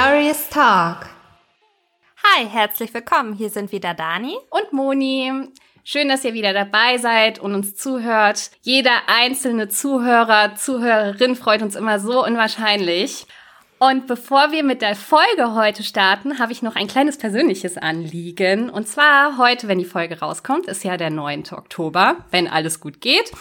Glorious 0.00 0.48
Talk. 0.48 1.08
Hi, 2.22 2.46
herzlich 2.46 2.94
willkommen. 2.94 3.32
Hier 3.32 3.50
sind 3.50 3.72
wieder 3.72 3.94
Dani 3.94 4.36
und 4.48 4.72
Moni. 4.72 5.48
Schön, 5.82 6.08
dass 6.08 6.24
ihr 6.24 6.34
wieder 6.34 6.52
dabei 6.52 6.98
seid 6.98 7.40
und 7.40 7.52
uns 7.52 7.74
zuhört. 7.74 8.52
Jeder 8.62 8.92
einzelne 9.08 9.68
Zuhörer, 9.68 10.54
Zuhörerin 10.54 11.34
freut 11.34 11.62
uns 11.62 11.74
immer 11.74 11.98
so 11.98 12.24
unwahrscheinlich. 12.24 13.26
Und 13.80 14.06
bevor 14.06 14.52
wir 14.52 14.62
mit 14.62 14.82
der 14.82 14.94
Folge 14.94 15.56
heute 15.56 15.82
starten, 15.82 16.38
habe 16.38 16.52
ich 16.52 16.62
noch 16.62 16.76
ein 16.76 16.86
kleines 16.86 17.18
persönliches 17.18 17.76
Anliegen. 17.76 18.70
Und 18.70 18.86
zwar 18.86 19.36
heute, 19.36 19.66
wenn 19.66 19.80
die 19.80 19.84
Folge 19.84 20.20
rauskommt, 20.20 20.68
ist 20.68 20.84
ja 20.84 20.96
der 20.96 21.10
9. 21.10 21.46
Oktober, 21.50 22.18
wenn 22.30 22.46
alles 22.46 22.78
gut 22.78 23.00
geht. 23.00 23.32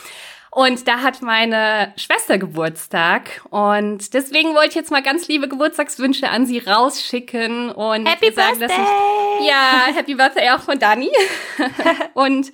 Und 0.51 0.87
da 0.87 1.01
hat 1.01 1.21
meine 1.21 1.93
Schwester 1.97 2.37
Geburtstag. 2.37 3.41
Und 3.49 4.13
deswegen 4.13 4.53
wollte 4.55 4.69
ich 4.69 4.75
jetzt 4.75 4.91
mal 4.91 5.03
ganz 5.03 5.27
liebe 5.27 5.47
Geburtstagswünsche 5.47 6.29
an 6.29 6.45
sie 6.45 6.59
rausschicken 6.59 7.71
und 7.71 8.07
Happy 8.07 8.31
sagen, 8.33 8.59
Birthday! 8.59 8.67
dass 8.67 8.77
ich, 9.41 9.47
ja, 9.47 9.93
Happy 9.93 10.15
Birthday 10.15 10.49
auch 10.51 10.61
von 10.61 10.79
Dani. 10.79 11.11
und 12.13 12.51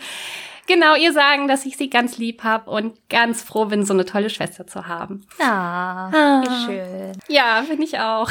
genau 0.67 0.95
ihr 0.95 1.13
sagen, 1.13 1.47
dass 1.47 1.65
ich 1.65 1.77
sie 1.77 1.89
ganz 1.89 2.17
lieb 2.17 2.43
habe 2.43 2.69
und 2.69 2.97
ganz 3.09 3.41
froh 3.41 3.65
bin, 3.65 3.85
so 3.85 3.93
eine 3.93 4.05
tolle 4.05 4.29
Schwester 4.29 4.65
zu 4.67 4.87
haben. 4.87 5.25
Ah, 5.39 6.41
wie 6.41 6.65
schön. 6.65 7.11
Ja, 7.27 7.63
finde 7.67 7.83
ich 7.83 7.99
auch. 7.99 8.29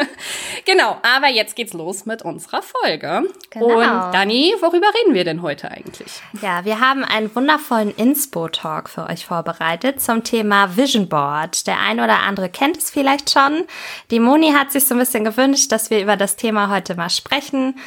genau, 0.64 0.98
aber 1.02 1.28
jetzt 1.28 1.56
geht's 1.56 1.72
los 1.72 2.06
mit 2.06 2.22
unserer 2.22 2.62
Folge. 2.62 3.22
Genau. 3.50 3.78
Und 3.78 4.14
Dani, 4.14 4.54
worüber 4.60 4.86
reden 5.00 5.14
wir 5.14 5.24
denn 5.24 5.42
heute 5.42 5.70
eigentlich? 5.70 6.20
Ja, 6.42 6.64
wir 6.64 6.80
haben 6.80 7.04
einen 7.04 7.34
wundervollen 7.34 7.94
Inspo-Talk 7.94 8.88
für 8.88 9.06
euch 9.06 9.26
vorbereitet 9.26 10.00
zum 10.00 10.24
Thema 10.24 10.76
Vision 10.76 11.08
Board. 11.08 11.66
Der 11.66 11.80
ein 11.80 12.00
oder 12.00 12.20
andere 12.20 12.48
kennt 12.48 12.76
es 12.76 12.90
vielleicht 12.90 13.30
schon. 13.30 13.64
Die 14.10 14.20
Moni 14.20 14.52
hat 14.52 14.72
sich 14.72 14.86
so 14.86 14.94
ein 14.94 14.98
bisschen 14.98 15.24
gewünscht, 15.24 15.72
dass 15.72 15.90
wir 15.90 16.00
über 16.00 16.16
das 16.16 16.36
Thema 16.36 16.68
heute 16.70 16.94
mal 16.94 17.10
sprechen. 17.10 17.78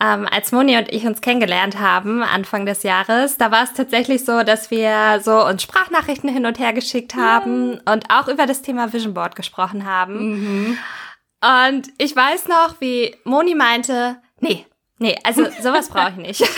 Ähm, 0.00 0.26
als 0.30 0.52
Moni 0.52 0.76
und 0.76 0.92
ich 0.92 1.06
uns 1.06 1.20
kennengelernt 1.20 1.78
haben, 1.78 2.22
Anfang 2.22 2.66
des 2.66 2.82
Jahres, 2.82 3.31
da 3.36 3.50
war 3.50 3.64
es 3.64 3.72
tatsächlich 3.72 4.24
so, 4.24 4.42
dass 4.42 4.70
wir 4.70 5.20
so 5.22 5.44
uns 5.44 5.62
Sprachnachrichten 5.62 6.28
hin 6.28 6.46
und 6.46 6.58
her 6.58 6.72
geschickt 6.72 7.14
haben 7.14 7.74
ja. 7.74 7.92
und 7.92 8.10
auch 8.10 8.28
über 8.28 8.46
das 8.46 8.62
Thema 8.62 8.92
Vision 8.92 9.14
Board 9.14 9.36
gesprochen 9.36 9.84
haben. 9.84 10.30
Mhm. 10.30 10.78
Und 11.42 11.88
ich 11.98 12.14
weiß 12.14 12.46
noch, 12.48 12.80
wie 12.80 13.16
Moni 13.24 13.54
meinte, 13.54 14.20
nee, 14.40 14.64
nee, 14.98 15.16
also 15.24 15.44
sowas 15.60 15.88
brauche 15.88 16.10
ich 16.10 16.16
nicht. 16.16 16.40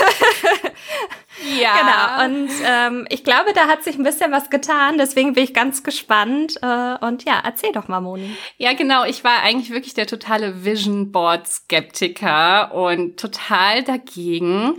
ja. 1.59 1.73
Genau. 1.79 2.25
Und 2.27 2.51
ähm, 2.65 3.07
ich 3.09 3.25
glaube, 3.25 3.53
da 3.55 3.67
hat 3.67 3.83
sich 3.83 3.97
ein 3.97 4.05
bisschen 4.05 4.31
was 4.31 4.51
getan. 4.51 4.99
Deswegen 4.99 5.33
bin 5.33 5.45
ich 5.45 5.55
ganz 5.55 5.83
gespannt. 5.83 6.57
Äh, 6.61 6.97
und 7.01 7.25
ja, 7.25 7.41
erzähl 7.43 7.73
doch 7.73 7.89
mal, 7.89 8.01
Moni. 8.01 8.37
Ja, 8.59 8.75
genau. 8.75 9.05
Ich 9.05 9.25
war 9.25 9.43
eigentlich 9.43 9.71
wirklich 9.71 9.95
der 9.95 10.07
totale 10.07 10.65
Vision 10.65 11.13
Board 11.13 11.49
Skeptiker 11.49 12.75
und 12.75 13.19
total 13.19 13.83
dagegen. 13.83 14.79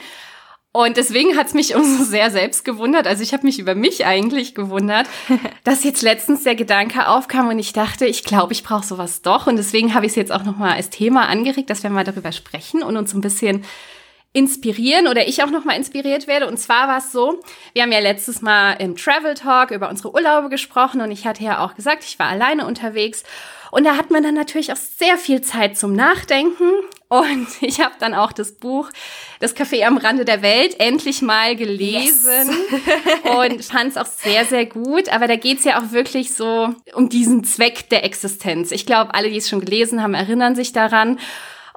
Und 0.75 0.97
deswegen 0.97 1.37
hat's 1.37 1.53
mich 1.53 1.73
umso 1.77 2.03
sehr 2.03 2.29
selbst 2.31 2.65
gewundert. 2.65 3.07
Also 3.07 3.23
ich 3.23 3.31
habe 3.31 3.45
mich 3.45 3.59
über 3.59 3.75
mich 3.75 4.05
eigentlich 4.05 4.55
gewundert, 4.55 5.07
dass 5.63 5.85
jetzt 5.85 6.01
letztens 6.01 6.43
der 6.43 6.55
Gedanke 6.55 7.07
aufkam 7.07 7.47
und 7.47 7.57
ich 7.57 7.71
dachte, 7.71 8.05
ich 8.05 8.25
glaube, 8.25 8.51
ich 8.51 8.61
brauche 8.61 8.85
sowas 8.85 9.21
doch. 9.21 9.47
Und 9.47 9.55
deswegen 9.55 9.93
habe 9.93 10.05
ich 10.05 10.11
es 10.11 10.15
jetzt 10.17 10.33
auch 10.33 10.43
nochmal 10.43 10.73
als 10.73 10.89
Thema 10.89 11.29
angeregt, 11.29 11.69
dass 11.69 11.83
wir 11.83 11.89
mal 11.89 12.03
darüber 12.03 12.33
sprechen 12.33 12.83
und 12.83 12.97
uns 12.97 13.13
ein 13.13 13.21
bisschen 13.21 13.63
inspirieren 14.33 15.07
oder 15.07 15.25
ich 15.29 15.41
auch 15.43 15.49
nochmal 15.49 15.77
inspiriert 15.77 16.27
werde. 16.27 16.45
Und 16.45 16.57
zwar 16.57 16.89
war 16.89 16.97
es 16.97 17.13
so, 17.13 17.39
wir 17.71 17.83
haben 17.83 17.93
ja 17.93 17.99
letztes 17.99 18.41
Mal 18.41 18.73
im 18.73 18.97
Travel 18.97 19.33
Talk 19.33 19.71
über 19.71 19.89
unsere 19.89 20.13
Urlaube 20.13 20.49
gesprochen 20.49 20.99
und 20.99 21.09
ich 21.09 21.25
hatte 21.25 21.41
ja 21.41 21.63
auch 21.63 21.75
gesagt, 21.75 22.03
ich 22.03 22.19
war 22.19 22.27
alleine 22.27 22.67
unterwegs. 22.67 23.23
Und 23.75 23.83
da 23.83 23.97
hat 23.97 24.09
man 24.09 24.23
dann 24.23 24.35
natürlich 24.35 24.71
auch 24.71 24.77
sehr 24.77 25.17
viel 25.17 25.41
Zeit 25.41 25.77
zum 25.77 25.91
Nachdenken. 25.91 26.69
Und 27.09 27.47
ich 27.59 27.81
habe 27.81 27.95
dann 27.99 28.13
auch 28.13 28.31
das 28.31 28.53
Buch 28.53 28.89
Das 29.41 29.53
Café 29.53 29.83
am 29.83 29.97
Rande 29.97 30.23
der 30.23 30.41
Welt 30.41 30.79
endlich 30.79 31.21
mal 31.21 31.57
gelesen 31.57 32.47
yes. 32.47 33.35
und 33.37 33.65
fand 33.65 33.91
es 33.91 33.97
auch 33.97 34.05
sehr, 34.05 34.45
sehr 34.45 34.65
gut. 34.65 35.09
Aber 35.09 35.27
da 35.27 35.35
geht 35.35 35.59
es 35.59 35.65
ja 35.65 35.77
auch 35.77 35.91
wirklich 35.91 36.33
so 36.33 36.73
um 36.93 37.09
diesen 37.09 37.43
Zweck 37.43 37.89
der 37.89 38.05
Existenz. 38.05 38.71
Ich 38.71 38.85
glaube, 38.85 39.13
alle, 39.13 39.29
die 39.29 39.37
es 39.39 39.49
schon 39.49 39.59
gelesen 39.59 40.01
haben, 40.01 40.13
erinnern 40.13 40.55
sich 40.55 40.71
daran. 40.71 41.19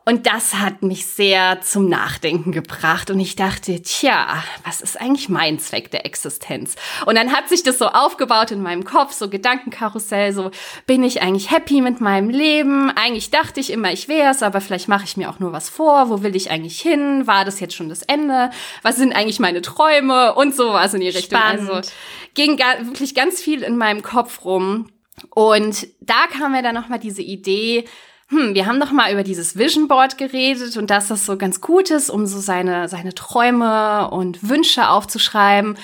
Und 0.09 0.25
das 0.25 0.55
hat 0.55 0.83
mich 0.83 1.05
sehr 1.05 1.61
zum 1.61 1.87
Nachdenken 1.87 2.51
gebracht. 2.51 3.11
Und 3.11 3.21
ich 3.21 3.37
dachte, 3.37 3.83
tja, 3.83 4.43
was 4.65 4.81
ist 4.81 4.99
eigentlich 4.99 5.29
mein 5.29 5.59
Zweck 5.59 5.91
der 5.91 6.07
Existenz? 6.07 6.77
Und 7.05 7.15
dann 7.17 7.31
hat 7.31 7.51
sich 7.51 7.63
das 7.63 7.77
so 7.77 7.89
aufgebaut 7.89 8.51
in 8.51 8.63
meinem 8.63 8.85
Kopf, 8.85 9.13
so 9.13 9.29
Gedankenkarussell, 9.29 10.33
so 10.33 10.51
bin 10.87 11.03
ich 11.03 11.21
eigentlich 11.21 11.51
happy 11.51 11.83
mit 11.83 12.01
meinem 12.01 12.31
Leben? 12.31 12.91
Eigentlich 12.91 13.31
dachte 13.31 13.61
ich 13.61 13.71
immer, 13.71 13.93
ich 13.93 14.09
wäre 14.09 14.31
es, 14.31 14.43
aber 14.43 14.63
vielleicht 14.63 14.89
mache 14.89 15.05
ich 15.05 15.19
mir 15.19 15.29
auch 15.29 15.41
nur 15.41 15.53
was 15.53 15.69
vor. 15.69 16.09
Wo 16.09 16.23
will 16.23 16.35
ich 16.35 16.51
eigentlich 16.51 16.81
hin? 16.81 17.27
War 17.27 17.45
das 17.45 17.61
jetzt 17.61 17.75
schon 17.75 17.91
das 17.91 18.01
Ende? 18.01 18.49
Was 18.81 18.97
sind 18.97 19.15
eigentlich 19.15 19.41
meine 19.41 19.61
Träume? 19.61 20.35
Und 20.37 20.57
sowas 20.57 20.95
in 20.95 21.03
die 21.03 21.11
Richtung. 21.11 21.39
Spannend. 21.39 21.69
Also 21.69 21.91
ging 22.33 22.59
wirklich 22.59 23.15
ganz 23.15 23.43
viel 23.43 23.63
in 23.63 23.77
meinem 23.77 24.01
Kopf 24.01 24.43
rum. 24.47 24.89
Und 25.35 25.87
da 26.01 26.29
kam 26.33 26.53
mir 26.53 26.63
dann 26.63 26.75
nochmal 26.75 26.99
diese 26.99 27.21
Idee, 27.21 27.85
hm, 28.31 28.55
wir 28.55 28.67
haben 28.67 28.79
doch 28.81 28.93
mal 28.93 29.13
über 29.13 29.23
dieses 29.23 29.57
Vision 29.57 29.89
Board 29.89 30.19
geredet 30.19 30.77
und 30.77 30.91
dass 30.91 31.09
das 31.09 31.25
so 31.25 31.37
ganz 31.39 31.61
gut 31.61 31.91
ist, 31.91 32.11
um 32.11 32.27
so 32.27 32.41
seine, 32.41 32.89
seine 32.89 33.15
Träume 33.15 34.11
und 34.11 34.49
Wünsche 34.49 34.89
aufzuschreiben. 34.89 35.79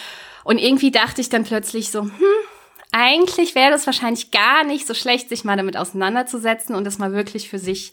Und 0.45 0.59
irgendwie 0.59 0.91
dachte 0.91 1.23
ich 1.23 1.31
dann 1.31 1.45
plötzlich 1.45 1.91
so, 1.91 2.03
hm, 2.03 2.13
eigentlich 2.93 3.55
wäre 3.55 3.71
das 3.71 3.87
wahrscheinlich 3.87 4.31
gar 4.31 4.63
nicht 4.63 4.87
so 4.87 4.95
schlecht, 4.95 5.29
sich 5.29 5.43
mal 5.43 5.57
damit 5.57 5.77
auseinanderzusetzen 5.77 6.75
und 6.75 6.85
das 6.85 6.99
mal 6.99 7.13
wirklich 7.13 7.49
für 7.49 7.59
sich 7.59 7.93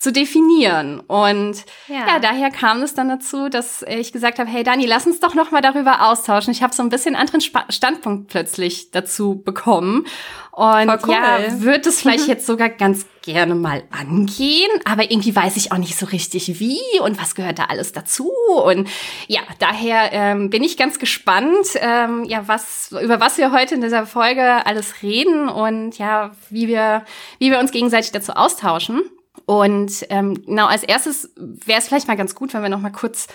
zu 0.00 0.12
definieren. 0.12 0.98
Und 0.98 1.62
ja. 1.86 2.06
ja, 2.08 2.18
daher 2.18 2.50
kam 2.50 2.82
es 2.82 2.94
dann 2.94 3.10
dazu, 3.10 3.50
dass 3.50 3.82
ich 3.82 4.12
gesagt 4.12 4.38
habe, 4.38 4.48
hey 4.48 4.64
Dani, 4.64 4.86
lass 4.86 5.06
uns 5.06 5.20
doch 5.20 5.34
noch 5.34 5.50
mal 5.50 5.60
darüber 5.60 6.08
austauschen. 6.08 6.52
Ich 6.52 6.62
habe 6.62 6.74
so 6.74 6.82
ein 6.82 6.88
bisschen 6.88 7.14
anderen 7.14 7.40
Sp 7.44 7.68
Standpunkt 7.68 8.28
plötzlich 8.28 8.90
dazu 8.92 9.42
bekommen. 9.42 10.06
Und 10.52 10.88
cool. 11.06 11.12
ja, 11.12 11.60
wird 11.60 11.86
es 11.86 12.00
vielleicht 12.00 12.26
jetzt 12.28 12.46
sogar 12.46 12.70
ganz 12.70 13.06
gerne 13.22 13.54
mal 13.54 13.82
angehen, 13.90 14.70
aber 14.84 15.10
irgendwie 15.10 15.36
weiß 15.36 15.56
ich 15.56 15.70
auch 15.70 15.78
nicht 15.78 15.96
so 15.96 16.06
richtig 16.06 16.58
wie 16.58 16.80
und 17.02 17.20
was 17.20 17.34
gehört 17.34 17.58
da 17.58 17.64
alles 17.64 17.92
dazu. 17.92 18.32
Und 18.64 18.88
ja, 19.28 19.40
daher 19.58 20.12
ähm, 20.12 20.48
bin 20.48 20.62
ich 20.62 20.78
ganz 20.78 20.98
gespannt, 20.98 21.66
ähm, 21.76 22.24
ja, 22.24 22.48
was 22.48 22.90
über 23.02 23.20
was 23.20 23.36
wir 23.36 23.52
heute 23.52 23.74
in 23.74 23.82
dieser 23.82 24.06
Folge 24.06 24.64
alles 24.64 25.02
reden 25.02 25.50
und 25.50 25.98
ja, 25.98 26.32
wie 26.48 26.68
wir 26.68 27.04
wie 27.38 27.50
wir 27.50 27.58
uns 27.58 27.70
gegenseitig 27.70 28.12
dazu 28.12 28.32
austauschen. 28.32 29.02
Und 29.50 30.06
ähm, 30.10 30.46
genau 30.46 30.66
als 30.66 30.84
erstes 30.84 31.28
wäre 31.34 31.80
es 31.80 31.88
vielleicht 31.88 32.06
mal 32.06 32.16
ganz 32.16 32.36
gut, 32.36 32.54
wenn 32.54 32.62
wir 32.62 32.68
noch 32.68 32.78
mal 32.78 32.92
kurz 32.92 33.26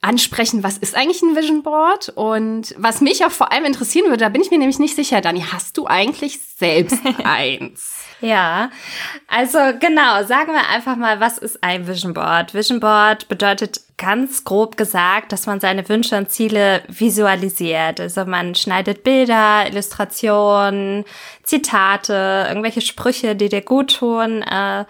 ansprechen, 0.00 0.64
was 0.64 0.78
ist 0.78 0.96
eigentlich 0.96 1.22
ein 1.22 1.36
Vision 1.36 1.62
Board? 1.62 2.08
Und 2.08 2.74
was 2.76 3.00
mich 3.00 3.24
auch 3.24 3.30
vor 3.30 3.52
allem 3.52 3.64
interessieren 3.64 4.06
würde, 4.06 4.24
da 4.24 4.30
bin 4.30 4.42
ich 4.42 4.50
mir 4.50 4.58
nämlich 4.58 4.80
nicht 4.80 4.96
sicher, 4.96 5.20
Dani, 5.20 5.44
hast 5.52 5.76
du 5.76 5.86
eigentlich 5.86 6.40
selbst 6.40 6.98
eins? 7.24 7.94
Ja, 8.20 8.70
also 9.28 9.58
genau, 9.78 10.24
sagen 10.24 10.54
wir 10.54 10.68
einfach 10.74 10.96
mal, 10.96 11.20
was 11.20 11.38
ist 11.38 11.62
ein 11.62 11.86
Vision 11.86 12.14
Board? 12.14 12.52
Vision 12.52 12.80
Board 12.80 13.28
bedeutet 13.28 13.80
ganz 13.96 14.42
grob 14.42 14.76
gesagt, 14.76 15.30
dass 15.30 15.46
man 15.46 15.60
seine 15.60 15.88
Wünsche 15.88 16.16
und 16.16 16.32
Ziele 16.32 16.82
visualisiert. 16.88 18.00
Also 18.00 18.24
man 18.24 18.56
schneidet 18.56 19.04
Bilder, 19.04 19.68
Illustrationen, 19.68 21.04
Zitate, 21.44 22.46
irgendwelche 22.48 22.80
Sprüche, 22.80 23.36
die 23.36 23.48
dir 23.48 23.62
gut 23.62 23.98
tun. 23.98 24.42
Äh, 24.42 24.84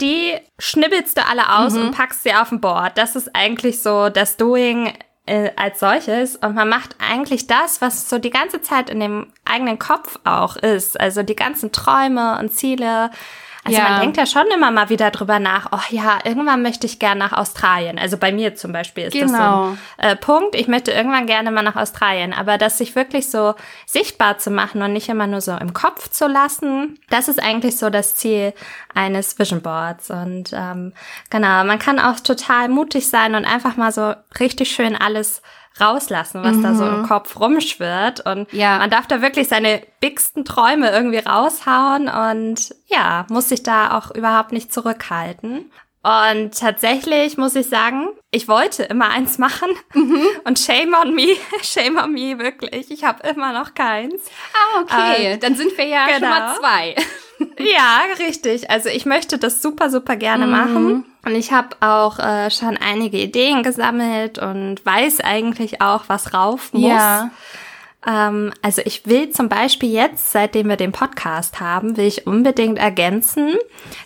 die 0.00 0.34
schnibbelst 0.58 1.16
du 1.18 1.26
alle 1.26 1.56
aus 1.58 1.74
Mhm. 1.74 1.82
und 1.82 1.90
packst 1.96 2.22
sie 2.22 2.34
auf 2.34 2.52
ein 2.52 2.60
Board. 2.60 2.96
Das 2.98 3.16
ist 3.16 3.34
eigentlich 3.34 3.82
so 3.82 4.08
das 4.08 4.36
Doing 4.36 4.92
äh, 5.26 5.50
als 5.56 5.80
solches. 5.80 6.36
Und 6.36 6.54
man 6.54 6.68
macht 6.68 6.96
eigentlich 7.00 7.46
das, 7.46 7.80
was 7.80 8.08
so 8.08 8.18
die 8.18 8.30
ganze 8.30 8.60
Zeit 8.62 8.90
in 8.90 9.00
dem 9.00 9.32
eigenen 9.44 9.78
Kopf 9.78 10.18
auch 10.24 10.56
ist. 10.56 11.00
Also 11.00 11.22
die 11.22 11.34
ganzen 11.36 11.72
Träume 11.72 12.38
und 12.38 12.52
Ziele. 12.52 13.10
Also 13.66 13.78
Ja. 13.78 13.90
man 13.90 14.00
denkt 14.00 14.16
ja 14.16 14.26
schon 14.26 14.44
immer 14.54 14.70
mal 14.70 14.88
wieder 14.88 15.10
drüber 15.10 15.38
nach, 15.38 15.68
oh 15.72 15.80
ja, 15.90 16.18
irgendwann 16.24 16.62
möchte 16.62 16.86
ich 16.86 16.98
gerne 16.98 17.18
nach 17.18 17.32
Australien. 17.32 17.98
Also 17.98 18.16
bei 18.16 18.32
mir 18.32 18.54
zum 18.54 18.72
Beispiel 18.72 19.04
ist 19.04 19.14
das 19.14 19.30
so 19.30 19.36
Genau. 19.36 19.76
ein 19.98 20.10
äh, 20.10 20.16
Punkt. 20.16 20.54
Ich 20.54 20.68
möchte 20.68 20.92
irgendwann 20.92 21.26
gerne 21.26 21.50
mal 21.50 21.62
nach 21.62 21.76
Australien. 21.76 22.32
Aber 22.32 22.56
das 22.58 22.78
sich 22.78 22.94
wirklich 22.94 23.30
so 23.30 23.54
sichtbar 23.86 24.38
zu 24.38 24.50
machen 24.50 24.80
und 24.82 24.92
nicht 24.92 25.08
immer 25.08 25.26
nur 25.26 25.40
so 25.40 25.52
im 25.56 25.72
Kopf 25.74 26.08
zu 26.08 26.26
lassen, 26.28 26.98
das 27.10 27.28
ist 27.28 27.42
eigentlich 27.42 27.76
so 27.76 27.90
das 27.90 28.16
Ziel 28.16 28.54
eines 28.94 29.38
Vision 29.38 29.60
Boards. 29.62 30.10
Und 30.10 30.52
ähm, 30.52 30.92
genau, 31.30 31.64
man 31.64 31.78
kann 31.78 31.98
auch 31.98 32.20
total 32.20 32.68
mutig 32.68 33.08
sein 33.10 33.34
und 33.34 33.44
einfach 33.44 33.76
mal 33.76 33.92
so 33.92 34.14
richtig 34.40 34.70
schön 34.70 34.96
alles 34.96 35.42
rauslassen, 35.80 36.42
was 36.42 36.60
da 36.62 36.74
so 36.74 36.86
im 36.86 37.06
Kopf 37.06 37.38
rumschwirrt. 37.38 38.24
Und 38.26 38.52
Ja. 38.52 38.78
man 38.78 38.90
darf 38.90 39.06
da 39.06 39.20
wirklich 39.22 39.48
seine 39.48 39.82
bigsten 40.00 40.44
Träume 40.44 40.90
irgendwie 40.90 41.18
raushauen 41.18 42.08
und 42.08 42.74
ja, 42.86 43.26
muss 43.28 43.48
sich 43.48 43.62
da 43.62 43.96
auch 43.96 44.10
überhaupt 44.14 44.52
nicht 44.52 44.72
zurückhalten. 44.72 45.70
Und 46.02 46.56
tatsächlich 46.56 47.36
muss 47.36 47.56
ich 47.56 47.68
sagen, 47.68 48.08
ich 48.30 48.46
wollte 48.46 48.84
immer 48.84 49.08
eins 49.10 49.38
machen 49.38 49.68
und 50.44 50.58
shame 50.58 50.94
on 50.94 51.14
me, 51.14 51.34
shame 51.62 51.96
on 51.98 52.12
me 52.12 52.38
wirklich. 52.38 52.90
Ich 52.92 53.02
habe 53.02 53.26
immer 53.28 53.52
noch 53.52 53.74
keins. 53.74 54.14
Ah, 54.54 54.82
okay. 54.82 55.36
Dann 55.38 55.56
sind 55.56 55.76
wir 55.76 55.86
ja 55.86 56.06
schon 56.08 56.20
genau. 56.20 56.28
mal 56.30 56.54
zwei. 56.60 56.94
Ja, 57.58 58.02
richtig. 58.18 58.70
Also 58.70 58.88
ich 58.88 59.06
möchte 59.06 59.38
das 59.38 59.62
super, 59.62 59.90
super 59.90 60.16
gerne 60.16 60.46
mhm. 60.46 60.52
machen. 60.52 61.04
Und 61.24 61.34
ich 61.34 61.52
habe 61.52 61.76
auch 61.80 62.18
äh, 62.18 62.50
schon 62.50 62.76
einige 62.76 63.18
Ideen 63.18 63.62
gesammelt 63.62 64.38
und 64.38 64.84
weiß 64.84 65.20
eigentlich 65.20 65.82
auch, 65.82 66.04
was 66.06 66.32
rauf 66.32 66.72
muss. 66.72 66.88
Ja. 66.88 67.30
Ähm, 68.06 68.52
also 68.62 68.82
ich 68.84 69.06
will 69.06 69.30
zum 69.30 69.48
Beispiel 69.48 69.90
jetzt, 69.90 70.32
seitdem 70.32 70.68
wir 70.68 70.76
den 70.76 70.92
Podcast 70.92 71.60
haben, 71.60 71.96
will 71.96 72.06
ich 72.06 72.26
unbedingt 72.26 72.78
ergänzen, 72.78 73.54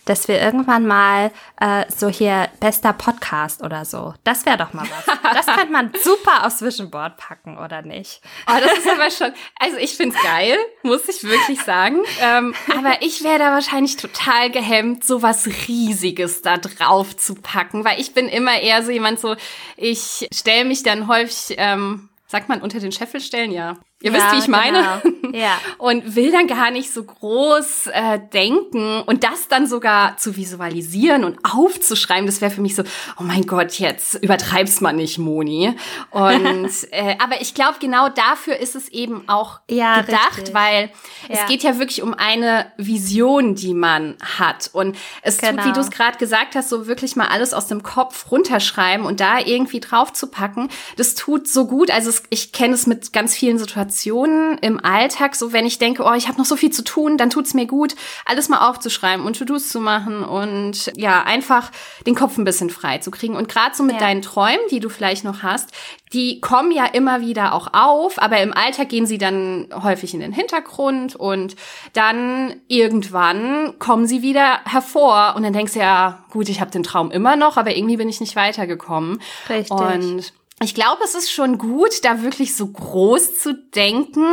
dass 0.04 0.28
wir 0.28 0.40
irgendwann 0.40 0.86
mal 0.86 1.30
äh, 1.60 1.84
so 1.94 2.08
hier 2.08 2.48
bester 2.60 2.92
Podcast 2.92 3.62
oder 3.62 3.84
so. 3.84 4.14
Das 4.24 4.46
wäre 4.46 4.58
doch 4.58 4.72
mal 4.72 4.86
was. 4.90 5.18
Das 5.34 5.46
könnte 5.56 5.72
man 5.72 5.92
super 6.02 6.46
aufs 6.46 6.62
Vision 6.62 6.90
Board 6.90 7.16
packen, 7.16 7.58
oder 7.58 7.82
nicht? 7.82 8.20
Oh, 8.46 8.58
das 8.60 8.78
ist 8.78 8.88
aber 8.88 9.10
schon, 9.10 9.32
also 9.58 9.76
ich 9.76 9.96
find's 9.96 10.16
geil, 10.22 10.56
muss 10.82 11.08
ich 11.08 11.22
wirklich 11.24 11.60
sagen. 11.62 12.02
Ähm, 12.20 12.54
aber 12.76 13.02
ich 13.02 13.24
wäre 13.24 13.38
da 13.38 13.52
wahrscheinlich 13.52 13.96
total 13.96 14.50
gehemmt, 14.50 15.04
so 15.04 15.22
was 15.22 15.46
Riesiges 15.46 16.42
da 16.42 16.58
drauf 16.58 17.16
zu 17.16 17.34
packen, 17.34 17.84
weil 17.84 18.00
ich 18.00 18.14
bin 18.14 18.28
immer 18.28 18.60
eher 18.60 18.82
so 18.82 18.90
jemand 18.90 19.20
so, 19.20 19.36
ich 19.76 20.28
stelle 20.32 20.64
mich 20.64 20.82
dann 20.82 21.08
häufig, 21.08 21.56
ähm, 21.58 22.09
sagt 22.30 22.48
man 22.48 22.62
unter 22.62 22.78
den 22.78 22.92
Scheffel 22.92 23.20
stellen, 23.20 23.50
ja. 23.50 23.80
Ihr 24.02 24.12
ja, 24.12 24.16
wisst, 24.16 24.32
wie 24.32 24.38
ich 24.38 24.48
meine. 24.48 25.00
Genau. 25.02 25.36
Ja. 25.36 25.58
Und 25.78 26.16
will 26.16 26.32
dann 26.32 26.46
gar 26.46 26.70
nicht 26.70 26.92
so 26.92 27.04
groß 27.04 27.88
äh, 27.88 28.18
denken 28.32 29.02
und 29.06 29.24
das 29.24 29.48
dann 29.48 29.66
sogar 29.66 30.16
zu 30.16 30.36
visualisieren 30.36 31.24
und 31.24 31.38
aufzuschreiben, 31.44 32.26
das 32.26 32.40
wäre 32.40 32.50
für 32.50 32.60
mich 32.60 32.74
so, 32.74 32.82
oh 33.18 33.22
mein 33.22 33.46
Gott, 33.46 33.74
jetzt 33.74 34.14
übertreib's 34.16 34.80
mal 34.80 34.92
nicht, 34.92 35.18
Moni. 35.18 35.74
Und 36.10 36.70
äh, 36.90 37.16
aber 37.22 37.40
ich 37.40 37.54
glaube, 37.54 37.76
genau 37.80 38.08
dafür 38.08 38.56
ist 38.56 38.74
es 38.74 38.88
eben 38.88 39.28
auch 39.28 39.60
ja, 39.70 40.00
gedacht, 40.00 40.38
richtig. 40.38 40.54
weil 40.54 40.90
ja. 41.28 41.36
es 41.36 41.46
geht 41.46 41.62
ja 41.62 41.78
wirklich 41.78 42.02
um 42.02 42.14
eine 42.14 42.72
Vision, 42.76 43.54
die 43.54 43.74
man 43.74 44.16
hat. 44.22 44.70
Und 44.72 44.96
es 45.22 45.38
genau. 45.38 45.52
tut, 45.52 45.58
wie 45.60 45.62
genau. 45.62 45.74
du 45.74 45.80
es 45.80 45.90
gerade 45.90 46.18
gesagt 46.18 46.54
hast, 46.56 46.68
so 46.68 46.86
wirklich 46.86 47.16
mal 47.16 47.28
alles 47.28 47.54
aus 47.54 47.68
dem 47.68 47.82
Kopf 47.82 48.30
runterschreiben 48.30 49.06
und 49.06 49.20
da 49.20 49.38
irgendwie 49.38 49.80
drauf 49.80 50.12
zu 50.12 50.26
packen. 50.26 50.68
Das 50.96 51.14
tut 51.14 51.48
so 51.48 51.66
gut. 51.66 51.90
Also 51.90 52.10
es, 52.10 52.22
ich 52.30 52.52
kenne 52.52 52.74
es 52.74 52.86
mit 52.86 53.12
ganz 53.12 53.34
vielen 53.34 53.58
Situationen 53.58 53.89
Situationen 53.90 54.58
im 54.58 54.82
Alltag, 54.82 55.34
so 55.34 55.52
wenn 55.52 55.66
ich 55.66 55.78
denke, 55.78 56.04
oh, 56.04 56.12
ich 56.12 56.28
habe 56.28 56.38
noch 56.38 56.44
so 56.44 56.56
viel 56.56 56.70
zu 56.70 56.82
tun, 56.82 57.16
dann 57.16 57.30
tut's 57.30 57.54
mir 57.54 57.66
gut, 57.66 57.94
alles 58.24 58.48
mal 58.48 58.68
aufzuschreiben 58.68 59.24
und 59.24 59.38
To-Dos 59.38 59.68
zu 59.68 59.80
machen 59.80 60.22
und 60.22 60.92
ja, 60.96 61.22
einfach 61.22 61.70
den 62.06 62.14
Kopf 62.14 62.38
ein 62.38 62.44
bisschen 62.44 62.70
frei 62.70 62.98
zu 62.98 63.10
kriegen. 63.10 63.36
Und 63.36 63.48
gerade 63.48 63.74
so 63.74 63.82
mit 63.82 63.94
ja. 63.94 64.00
deinen 64.00 64.22
Träumen, 64.22 64.60
die 64.70 64.80
du 64.80 64.88
vielleicht 64.88 65.24
noch 65.24 65.42
hast, 65.42 65.70
die 66.12 66.40
kommen 66.40 66.72
ja 66.72 66.86
immer 66.86 67.20
wieder 67.20 67.54
auch 67.54 67.68
auf, 67.72 68.20
aber 68.20 68.40
im 68.40 68.52
Alltag 68.52 68.88
gehen 68.88 69.06
sie 69.06 69.18
dann 69.18 69.68
häufig 69.82 70.14
in 70.14 70.20
den 70.20 70.32
Hintergrund 70.32 71.14
und 71.16 71.56
dann 71.92 72.56
irgendwann 72.68 73.78
kommen 73.78 74.06
sie 74.06 74.22
wieder 74.22 74.60
hervor 74.64 75.34
und 75.36 75.42
dann 75.42 75.52
denkst 75.52 75.74
du 75.74 75.80
ja, 75.80 76.24
gut, 76.30 76.48
ich 76.48 76.60
habe 76.60 76.70
den 76.70 76.82
Traum 76.82 77.10
immer 77.10 77.36
noch, 77.36 77.56
aber 77.56 77.76
irgendwie 77.76 77.96
bin 77.96 78.08
ich 78.08 78.20
nicht 78.20 78.34
weitergekommen. 78.34 79.20
Richtig. 79.48 79.70
Und 79.70 80.32
ich 80.62 80.74
glaube, 80.74 81.02
es 81.04 81.14
ist 81.14 81.32
schon 81.32 81.56
gut, 81.56 82.04
da 82.04 82.22
wirklich 82.22 82.54
so 82.54 82.66
groß 82.66 83.38
zu 83.38 83.54
denken. 83.54 84.26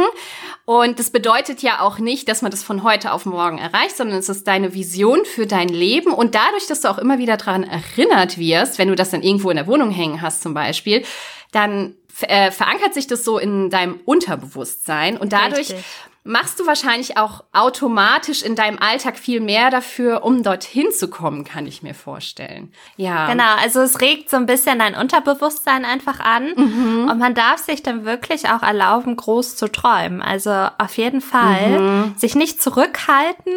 Und 0.66 1.00
das 1.00 1.10
bedeutet 1.10 1.62
ja 1.62 1.80
auch 1.80 2.00
nicht, 2.00 2.28
dass 2.28 2.42
man 2.42 2.52
das 2.52 2.64
von 2.64 2.84
heute 2.84 3.14
auf 3.14 3.26
morgen 3.26 3.58
erreicht, 3.58 3.96
sondern 3.96 4.18
es 4.18 4.28
ist 4.28 4.46
deine 4.46 4.74
Vision 4.74 5.24
für 5.24 5.48
dein 5.48 5.70
Leben. 5.70 6.12
Und 6.12 6.36
dadurch, 6.36 6.68
dass 6.68 6.82
du 6.82 6.90
auch 6.90 6.98
immer 6.98 7.18
wieder 7.18 7.38
daran 7.38 7.64
erinnert 7.64 8.38
wirst, 8.38 8.78
wenn 8.78 8.90
du 8.90 8.96
das 8.96 9.12
dann 9.12 9.24
irgendwo 9.24 9.50
in 9.50 9.56
der 9.56 9.68
Wohnung 9.68 9.90
hängen 9.90 10.22
hast 10.22 10.42
zum 10.44 10.54
Beispiel, 10.54 11.06
dann 11.54 11.96
äh, 12.22 12.52
verankert 12.52 12.94
sich 12.94 13.08
das 13.08 13.24
so 13.24 13.38
in 13.38 13.70
deinem 13.70 14.02
Unterbewusstsein. 14.04 15.16
Und 15.16 15.32
dadurch 15.32 15.70
Richtig 15.70 15.86
machst 16.28 16.60
du 16.60 16.68
wahrscheinlich 16.68 17.18
auch 17.18 17.44
automatisch 17.54 18.44
in 18.44 18.56
deinem 18.56 18.78
Alltag 18.80 19.18
viel 19.18 19.40
mehr 19.40 19.70
dafür, 19.70 20.24
um 20.24 20.44
dorthin 20.44 20.92
zu 20.92 21.10
kommen, 21.10 21.44
kann 21.44 21.66
ich 21.66 21.82
mir 21.82 21.94
vorstellen. 21.94 22.72
Ja. 22.98 23.28
Genau, 23.28 23.56
also 23.62 23.80
es 23.82 24.02
regt 24.02 24.30
so 24.30 24.38
ein 24.38 24.46
bisschen 24.46 24.80
dein 24.80 24.96
Unterbewusstsein 24.96 25.86
einfach 25.86 26.20
an 26.20 26.54
mhm. 26.56 27.10
und 27.10 27.18
man 27.18 27.34
darf 27.34 27.60
sich 27.60 27.82
dann 27.82 28.06
wirklich 28.06 28.50
auch 28.50 28.62
erlauben, 28.62 29.16
groß 29.16 29.56
zu 29.56 29.72
träumen. 29.72 30.22
Also 30.22 30.52
auf 30.78 30.98
jeden 30.98 31.22
Fall 31.22 31.80
mhm. 31.80 32.14
sich 32.18 32.36
nicht 32.36 32.62
zurückhalten 32.62 33.54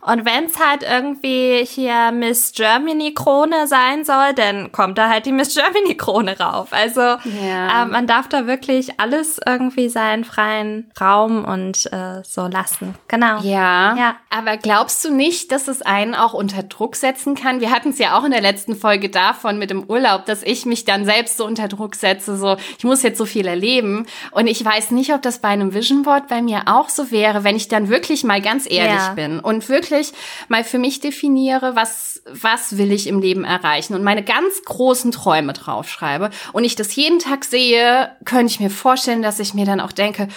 und 0.00 0.24
wenn 0.24 0.44
es 0.44 0.58
halt 0.58 0.82
irgendwie 0.82 1.64
hier 1.64 2.12
Miss 2.12 2.52
Germany 2.52 3.12
Krone 3.14 3.66
sein 3.66 4.04
soll, 4.04 4.34
dann 4.34 4.70
kommt 4.70 4.98
da 4.98 5.08
halt 5.08 5.26
die 5.26 5.32
Miss 5.32 5.54
Germany 5.54 5.96
Krone 5.96 6.38
rauf. 6.38 6.68
Also 6.70 7.00
ja. 7.00 7.82
äh, 7.82 7.86
man 7.86 8.06
darf 8.06 8.28
da 8.28 8.46
wirklich 8.46 9.00
alles 9.00 9.40
irgendwie 9.44 9.88
seinen 9.88 10.24
freien 10.24 10.90
Raum 11.00 11.44
und 11.44 11.86
äh, 11.92 12.03
so 12.24 12.46
lassen. 12.46 12.94
Genau. 13.08 13.40
Ja, 13.40 13.96
ja. 13.96 14.16
Aber 14.30 14.56
glaubst 14.56 15.04
du 15.04 15.12
nicht, 15.12 15.52
dass 15.52 15.68
es 15.68 15.82
einen 15.82 16.14
auch 16.14 16.34
unter 16.34 16.62
Druck 16.62 16.96
setzen 16.96 17.34
kann? 17.34 17.60
Wir 17.60 17.70
hatten 17.70 17.90
es 17.90 17.98
ja 17.98 18.18
auch 18.18 18.24
in 18.24 18.30
der 18.30 18.40
letzten 18.40 18.76
Folge 18.76 19.08
davon 19.10 19.58
mit 19.58 19.70
dem 19.70 19.84
Urlaub, 19.84 20.26
dass 20.26 20.42
ich 20.42 20.66
mich 20.66 20.84
dann 20.84 21.04
selbst 21.04 21.36
so 21.36 21.46
unter 21.46 21.68
Druck 21.68 21.94
setze, 21.94 22.36
so 22.36 22.56
ich 22.78 22.84
muss 22.84 23.02
jetzt 23.02 23.18
so 23.18 23.26
viel 23.26 23.46
erleben. 23.46 24.06
Und 24.30 24.46
ich 24.46 24.64
weiß 24.64 24.90
nicht, 24.90 25.12
ob 25.12 25.22
das 25.22 25.40
bei 25.40 25.48
einem 25.48 25.74
Vision 25.74 26.02
Board 26.02 26.28
bei 26.28 26.42
mir 26.42 26.62
auch 26.66 26.88
so 26.88 27.10
wäre, 27.10 27.44
wenn 27.44 27.56
ich 27.56 27.68
dann 27.68 27.88
wirklich 27.88 28.24
mal 28.24 28.40
ganz 28.40 28.70
ehrlich 28.70 28.94
ja. 28.94 29.14
bin 29.14 29.40
und 29.40 29.68
wirklich 29.68 30.12
mal 30.48 30.64
für 30.64 30.78
mich 30.78 31.00
definiere, 31.00 31.76
was, 31.76 32.22
was 32.30 32.78
will 32.78 32.92
ich 32.92 33.06
im 33.06 33.20
Leben 33.20 33.44
erreichen 33.44 33.94
und 33.94 34.02
meine 34.02 34.22
ganz 34.22 34.62
großen 34.64 35.12
Träume 35.12 35.52
draufschreibe 35.52 36.30
und 36.52 36.64
ich 36.64 36.76
das 36.76 36.94
jeden 36.96 37.18
Tag 37.18 37.44
sehe, 37.44 38.10
könnte 38.24 38.52
ich 38.52 38.60
mir 38.60 38.70
vorstellen, 38.70 39.22
dass 39.22 39.38
ich 39.38 39.54
mir 39.54 39.66
dann 39.66 39.80
auch 39.80 39.92
denke, 39.92 40.28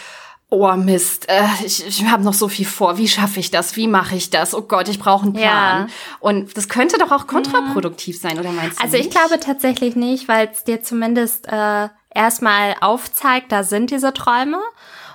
oh 0.49 0.71
Mist, 0.73 1.27
äh, 1.29 1.43
ich, 1.65 1.85
ich 1.85 2.05
habe 2.05 2.23
noch 2.23 2.33
so 2.33 2.47
viel 2.47 2.65
vor. 2.65 2.97
Wie 2.97 3.07
schaffe 3.07 3.39
ich 3.39 3.51
das? 3.51 3.75
Wie 3.75 3.87
mache 3.87 4.15
ich 4.15 4.29
das? 4.29 4.53
Oh 4.55 4.61
Gott, 4.61 4.87
ich 4.87 4.99
brauche 4.99 5.23
einen 5.23 5.33
Plan. 5.33 5.87
Ja. 5.87 5.87
Und 6.19 6.55
das 6.55 6.69
könnte 6.69 6.97
doch 6.97 7.11
auch 7.11 7.27
kontraproduktiv 7.27 8.19
sein, 8.19 8.39
oder 8.39 8.51
meinst 8.51 8.79
du? 8.79 8.83
Also 8.83 8.97
nicht? 8.97 9.07
ich 9.07 9.11
glaube 9.11 9.39
tatsächlich 9.39 9.95
nicht, 9.95 10.27
weil 10.27 10.49
es 10.51 10.63
dir 10.63 10.81
zumindest 10.81 11.47
äh, 11.47 11.89
erstmal 12.13 12.75
aufzeigt, 12.81 13.51
da 13.51 13.63
sind 13.63 13.91
diese 13.91 14.13
Träume. 14.13 14.59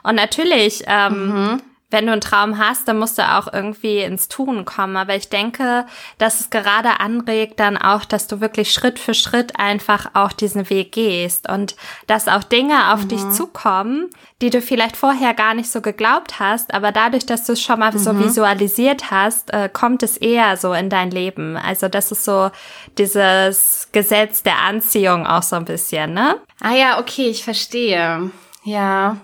Und 0.03 0.17
natürlich 0.17 0.85
ähm, 0.87 1.29
mhm 1.29 1.63
wenn 1.93 2.07
du 2.07 2.13
einen 2.13 2.21
Traum 2.21 2.59
hast, 2.59 2.89
dann 2.89 2.99
musst 2.99 3.19
du 3.19 3.23
auch 3.23 3.53
irgendwie 3.53 3.99
ins 3.99 4.29
Tun 4.29 4.65
kommen. 4.65 4.97
Aber 4.97 5.15
ich 5.15 5.29
denke, 5.29 5.87
dass 6.19 6.41
es 6.41 6.51
gerade 6.51 7.01
anregt 7.01 7.61
dann 7.61 7.77
auch, 7.77 8.05
dass 8.05 8.27
du 8.27 8.41
wirklich 8.41 8.73
Schritt 8.73 8.99
für 8.99 9.15
Schritt 9.15 9.59
einfach 9.59 10.11
auch 10.15 10.33
diesen 10.33 10.69
Weg 10.71 10.93
gehst 10.93 11.49
und 11.49 11.77
dass 12.07 12.29
auch 12.29 12.43
Dinge 12.43 12.93
auf 12.93 13.05
mhm. 13.05 13.09
dich 13.09 13.31
zukommen, 13.31 14.11
die 14.41 14.51
du 14.51 14.61
vielleicht 14.61 14.97
vorher 14.97 15.35
gar 15.35 15.55
nicht 15.55 15.71
so 15.71 15.81
geglaubt 15.81 16.41
hast, 16.41 16.75
aber 16.75 16.91
dadurch, 16.91 17.27
dass 17.27 17.45
du 17.45 17.53
es 17.53 17.63
schon 17.63 17.79
mal 17.79 17.93
mhm. 17.93 17.99
so 17.99 18.19
visualisiert 18.19 19.11
hast, 19.11 19.53
äh, 19.53 19.69
kommt 19.73 20.03
es 20.03 20.17
eher 20.17 20.57
so 20.57 20.73
in 20.73 20.91
dein 20.91 21.11
Leben. 21.11 21.57
Also 21.57 21.89
das 21.89 22.11
ist 22.11 22.25
so 22.25 22.51
dieses 22.99 23.89
Gesetz 23.93 24.43
der 24.43 24.59
Anziehung 24.59 25.27
auch 25.27 25.43
so 25.43 25.57
ein 25.57 25.65
bisschen, 25.65 26.15
ne? 26.15 26.41
Ah 26.61 26.75
ja, 26.75 26.99
okay, 26.99 27.29
ich 27.29 27.45
verstehe. 27.45 28.31
Ja, 28.65 29.17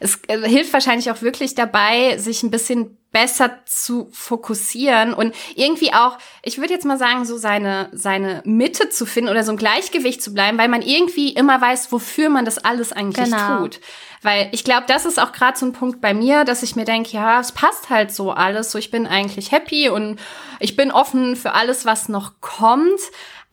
es 0.00 0.20
äh, 0.28 0.48
hilft 0.48 0.72
wahrscheinlich 0.72 1.10
auch 1.10 1.20
wirklich 1.20 1.54
dabei, 1.54 2.16
sich 2.16 2.42
ein 2.42 2.50
bisschen 2.50 2.96
besser 3.12 3.60
zu 3.64 4.08
fokussieren 4.12 5.14
und 5.14 5.34
irgendwie 5.54 5.94
auch, 5.94 6.18
ich 6.42 6.58
würde 6.58 6.74
jetzt 6.74 6.84
mal 6.84 6.98
sagen, 6.98 7.24
so 7.24 7.38
seine, 7.38 7.88
seine 7.92 8.42
Mitte 8.44 8.90
zu 8.90 9.06
finden 9.06 9.30
oder 9.30 9.42
so 9.42 9.52
ein 9.52 9.56
Gleichgewicht 9.56 10.20
zu 10.20 10.34
bleiben, 10.34 10.58
weil 10.58 10.68
man 10.68 10.82
irgendwie 10.82 11.30
immer 11.30 11.58
weiß, 11.58 11.92
wofür 11.92 12.28
man 12.28 12.44
das 12.44 12.58
alles 12.58 12.92
eigentlich 12.92 13.24
genau. 13.24 13.60
tut. 13.60 13.80
Weil 14.20 14.48
ich 14.52 14.64
glaube, 14.64 14.84
das 14.86 15.06
ist 15.06 15.18
auch 15.18 15.32
gerade 15.32 15.56
so 15.56 15.64
ein 15.64 15.72
Punkt 15.72 16.00
bei 16.00 16.12
mir, 16.12 16.44
dass 16.44 16.62
ich 16.62 16.76
mir 16.76 16.84
denke, 16.84 17.10
ja, 17.12 17.40
es 17.40 17.52
passt 17.52 17.90
halt 17.90 18.12
so 18.12 18.32
alles, 18.32 18.72
so 18.72 18.78
ich 18.78 18.90
bin 18.90 19.06
eigentlich 19.06 19.52
happy 19.52 19.88
und 19.88 20.18
ich 20.60 20.76
bin 20.76 20.90
offen 20.90 21.36
für 21.36 21.52
alles, 21.52 21.86
was 21.86 22.08
noch 22.08 22.40
kommt. 22.40 23.00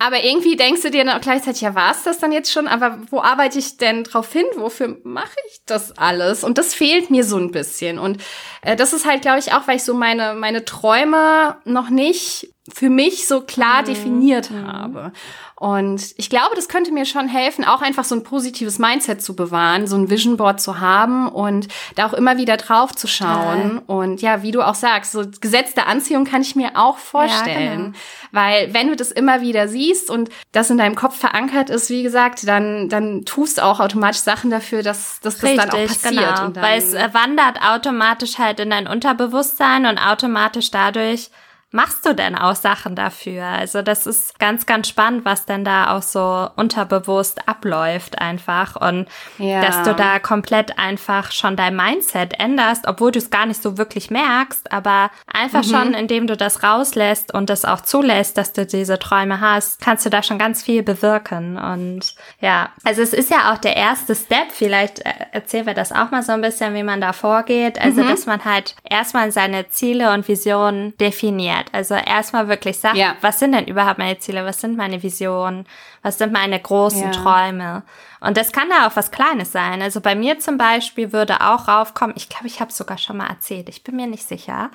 Aber 0.03 0.21
irgendwie 0.21 0.57
denkst 0.57 0.81
du 0.81 0.91
dir 0.91 1.05
dann 1.05 1.15
auch 1.15 1.21
gleichzeitig, 1.21 1.61
ja, 1.61 1.75
war 1.75 1.91
es 1.91 2.03
das 2.03 2.19
dann 2.19 2.33
jetzt 2.33 2.51
schon? 2.51 2.67
Aber 2.67 2.99
wo 3.09 3.21
arbeite 3.21 3.57
ich 3.57 3.77
denn 3.77 4.03
drauf 4.03 4.33
hin? 4.33 4.43
Wofür 4.57 4.99
mache 5.05 5.37
ich 5.47 5.61
das 5.65 5.97
alles? 5.97 6.43
Und 6.43 6.57
das 6.57 6.73
fehlt 6.73 7.09
mir 7.09 7.23
so 7.23 7.37
ein 7.37 7.51
bisschen. 7.51 7.99
Und 7.99 8.21
äh, 8.63 8.75
das 8.75 8.91
ist 8.91 9.05
halt, 9.05 9.21
glaube 9.21 9.39
ich, 9.39 9.53
auch, 9.53 9.65
weil 9.65 9.77
ich 9.77 9.85
so 9.85 9.93
meine, 9.93 10.33
meine 10.33 10.65
Träume 10.65 11.55
noch 11.63 11.89
nicht 11.89 12.52
für 12.71 12.89
mich 12.89 13.27
so 13.27 13.41
klar 13.41 13.81
mhm. 13.81 13.85
definiert 13.85 14.51
mhm. 14.51 14.67
habe. 14.67 15.11
Und 15.55 16.13
ich 16.17 16.29
glaube, 16.29 16.55
das 16.55 16.67
könnte 16.67 16.91
mir 16.91 17.05
schon 17.05 17.27
helfen, 17.27 17.63
auch 17.63 17.81
einfach 17.81 18.03
so 18.03 18.15
ein 18.15 18.23
positives 18.23 18.79
Mindset 18.79 19.21
zu 19.21 19.35
bewahren, 19.35 19.87
so 19.87 19.95
ein 19.95 20.09
Vision 20.09 20.37
Board 20.37 20.61
zu 20.61 20.79
haben 20.79 21.27
und 21.29 21.67
da 21.95 22.05
auch 22.05 22.13
immer 22.13 22.37
wieder 22.37 22.57
drauf 22.57 22.93
zu 22.93 23.07
schauen. 23.07 23.79
Total. 23.79 23.83
Und 23.85 24.21
ja, 24.21 24.43
wie 24.43 24.51
du 24.51 24.61
auch 24.61 24.75
sagst, 24.75 25.11
so 25.11 25.23
Gesetz 25.41 25.73
der 25.73 25.87
Anziehung 25.87 26.25
kann 26.25 26.41
ich 26.41 26.55
mir 26.55 26.71
auch 26.75 26.97
vorstellen. 26.97 27.55
Ja, 27.55 27.75
genau. 27.75 27.97
Weil 28.31 28.73
wenn 28.73 28.87
du 28.87 28.95
das 28.95 29.11
immer 29.11 29.41
wieder 29.41 29.67
siehst 29.67 30.09
und 30.09 30.29
das 30.53 30.69
in 30.69 30.77
deinem 30.77 30.95
Kopf 30.95 31.17
verankert 31.17 31.69
ist, 31.69 31.89
wie 31.89 32.03
gesagt, 32.03 32.47
dann, 32.47 32.89
dann 32.89 33.25
tust 33.25 33.57
du 33.57 33.63
auch 33.63 33.79
automatisch 33.79 34.21
Sachen 34.21 34.49
dafür, 34.49 34.83
dass, 34.83 35.19
dass 35.21 35.35
das 35.35 35.43
Richtig, 35.43 35.61
dann 35.61 35.69
auch 35.69 35.87
passiert. 35.87 36.53
Genau. 36.53 36.65
Weil 36.65 36.79
es 36.79 36.93
wandert 36.93 37.61
automatisch 37.61 38.37
halt 38.37 38.59
in 38.59 38.69
dein 38.69 38.87
Unterbewusstsein 38.87 39.85
und 39.85 39.97
automatisch 39.97 40.71
dadurch 40.71 41.29
machst 41.73 42.05
du 42.05 42.13
denn 42.13 42.37
auch 42.37 42.55
Sachen 42.55 42.95
dafür? 42.95 43.45
Also 43.45 43.81
das 43.81 44.05
ist 44.05 44.37
ganz, 44.37 44.67
ganz 44.67 44.87
spannend, 44.87 45.25
was 45.25 45.45
denn 45.45 45.65
da 45.65 45.97
auch 45.97 46.03
so 46.03 46.47
unterbewusst 46.55 47.47
abläuft 47.47 48.19
einfach 48.19 48.75
und 48.75 49.07
ja. 49.39 49.59
dass 49.59 49.81
du 49.81 49.95
da 49.95 50.19
komplett 50.19 50.77
einfach 50.77 51.31
schon 51.31 51.55
dein 51.55 51.75
Mindset 51.75 52.39
änderst, 52.39 52.87
obwohl 52.87 53.11
du 53.11 53.17
es 53.17 53.31
gar 53.31 53.47
nicht 53.47 53.61
so 53.61 53.77
wirklich 53.79 54.11
merkst, 54.11 54.71
aber 54.71 55.09
einfach 55.25 55.63
mhm. 55.63 55.69
schon, 55.69 55.93
indem 55.95 56.27
du 56.27 56.37
das 56.37 56.61
rauslässt 56.61 57.33
und 57.33 57.49
das 57.49 57.65
auch 57.65 57.81
zulässt, 57.81 58.37
dass 58.37 58.53
du 58.53 58.67
diese 58.67 58.99
Träume 58.99 59.41
hast, 59.41 59.81
kannst 59.81 60.05
du 60.05 60.11
da 60.11 60.21
schon 60.21 60.37
ganz 60.37 60.61
viel 60.61 60.83
bewirken 60.83 61.57
und 61.57 62.13
ja, 62.39 62.69
also 62.83 63.01
es 63.01 63.13
ist 63.13 63.31
ja 63.31 63.51
auch 63.51 63.57
der 63.57 63.75
erste 63.75 64.13
Step, 64.13 64.51
vielleicht 64.51 64.99
äh, 64.99 65.11
erzählen 65.31 65.65
wir 65.65 65.73
das 65.73 65.91
auch 65.91 66.11
mal 66.11 66.21
so 66.21 66.33
ein 66.33 66.41
bisschen, 66.41 66.75
wie 66.75 66.83
man 66.83 67.01
da 67.01 67.13
vorgeht, 67.13 67.81
also 67.81 68.03
mhm. 68.03 68.09
dass 68.09 68.27
man 68.27 68.45
halt 68.45 68.75
erstmal 68.87 69.31
seine 69.31 69.69
Ziele 69.69 70.13
und 70.13 70.27
Visionen 70.27 70.95
definiert. 70.97 71.62
Also 71.71 71.95
erstmal 71.95 72.47
wirklich 72.47 72.77
sagt, 72.77 72.97
ja. 72.97 73.15
was 73.21 73.39
sind 73.39 73.53
denn 73.53 73.65
überhaupt 73.65 73.97
meine 73.97 74.19
Ziele, 74.19 74.45
was 74.45 74.61
sind 74.61 74.77
meine 74.77 75.01
Visionen, 75.01 75.65
was 76.03 76.17
sind 76.17 76.31
meine 76.31 76.59
großen 76.59 77.01
ja. 77.01 77.11
Träume. 77.11 77.83
Und 78.19 78.37
das 78.37 78.51
kann 78.51 78.69
da 78.69 78.87
auch 78.87 78.95
was 78.95 79.11
Kleines 79.11 79.51
sein. 79.51 79.81
Also 79.81 79.99
bei 79.99 80.15
mir 80.15 80.39
zum 80.39 80.57
Beispiel 80.57 81.11
würde 81.11 81.41
auch 81.41 81.67
raufkommen, 81.67 82.15
ich 82.15 82.29
glaube, 82.29 82.47
ich 82.47 82.61
habe 82.61 82.71
sogar 82.71 82.97
schon 82.97 83.17
mal 83.17 83.27
erzählt, 83.27 83.67
ich 83.69 83.83
bin 83.83 83.95
mir 83.95 84.07
nicht 84.07 84.27
sicher, 84.27 84.69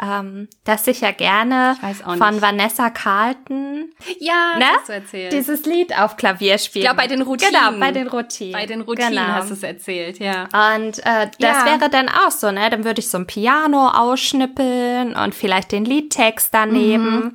ähm, 0.00 0.48
dass 0.64 0.86
ich 0.86 1.00
ja 1.00 1.12
gerne 1.12 1.76
ich 1.88 1.98
von 1.98 2.42
Vanessa 2.42 2.90
Carlton 2.90 3.92
ja, 4.18 4.58
ne? 4.58 4.64
hast 4.76 4.88
du 4.88 4.92
erzählt. 4.92 5.32
dieses 5.32 5.64
Lied 5.66 5.96
auf 5.96 6.16
Klavier 6.16 6.58
spielen. 6.58 6.84
Ich 6.84 6.90
glaube, 6.90 7.00
bei 7.00 7.06
den 7.06 7.22
Routinen. 7.22 7.54
Genau, 7.54 7.78
bei 7.78 7.92
den 7.92 8.08
Routinen. 8.08 8.52
Bei 8.52 8.66
den 8.66 8.80
Routinen 8.80 9.10
genau. 9.10 9.26
hast 9.28 9.50
du 9.50 9.54
es 9.54 9.62
erzählt, 9.62 10.18
ja. 10.18 10.44
Und 10.74 10.98
äh, 10.98 11.28
das 11.38 11.58
ja. 11.58 11.66
wäre 11.66 11.88
dann 11.90 12.08
auch 12.08 12.32
so, 12.32 12.50
ne? 12.50 12.70
Dann 12.70 12.84
würde 12.84 13.00
ich 13.00 13.08
so 13.08 13.18
ein 13.18 13.26
Piano 13.26 13.88
ausschnippeln 13.88 15.14
und 15.14 15.34
vielleicht 15.34 15.70
den 15.70 15.84
Liedtext 15.84 16.52
daneben. 16.52 17.16
Mhm. 17.16 17.34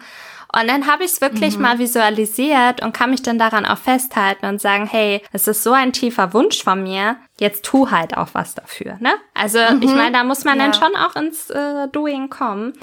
Und 0.51 0.68
dann 0.68 0.88
habe 0.88 1.03
ich 1.03 1.12
es 1.12 1.22
wirklich 1.22 1.58
mhm. 1.58 1.62
mal 1.62 1.79
visualisiert 1.79 2.82
und 2.82 2.91
kann 2.94 3.12
mich 3.12 3.22
dann 3.22 3.38
daran 3.38 3.65
auch 3.65 3.77
festhalten 3.77 4.48
und 4.48 4.60
sagen, 4.60 4.88
hey, 4.88 5.22
es 5.32 5.48
ist 5.48 5.63
so 5.63 5.74
ein 5.74 5.94
tiefer 5.94 6.34
Wunsch 6.34 6.63
von 6.63 6.82
mir, 6.82 7.18
jetzt 7.39 7.63
tu 7.63 7.91
halt 7.91 8.18
auch 8.18 8.29
was 8.34 8.56
dafür, 8.56 8.98
ne? 9.00 9.13
Also 9.36 9.60
mhm. 9.60 9.84
ich 9.84 9.94
meine, 9.94 10.13
da 10.13 10.24
muss 10.24 10.46
man 10.46 10.58
ja. 10.58 10.65
dann 10.65 10.74
schon 10.74 10.96
auch 10.96 11.15
ins 11.15 11.51
äh, 11.51 11.88
Doing 11.89 12.29
kommen. 12.29 12.74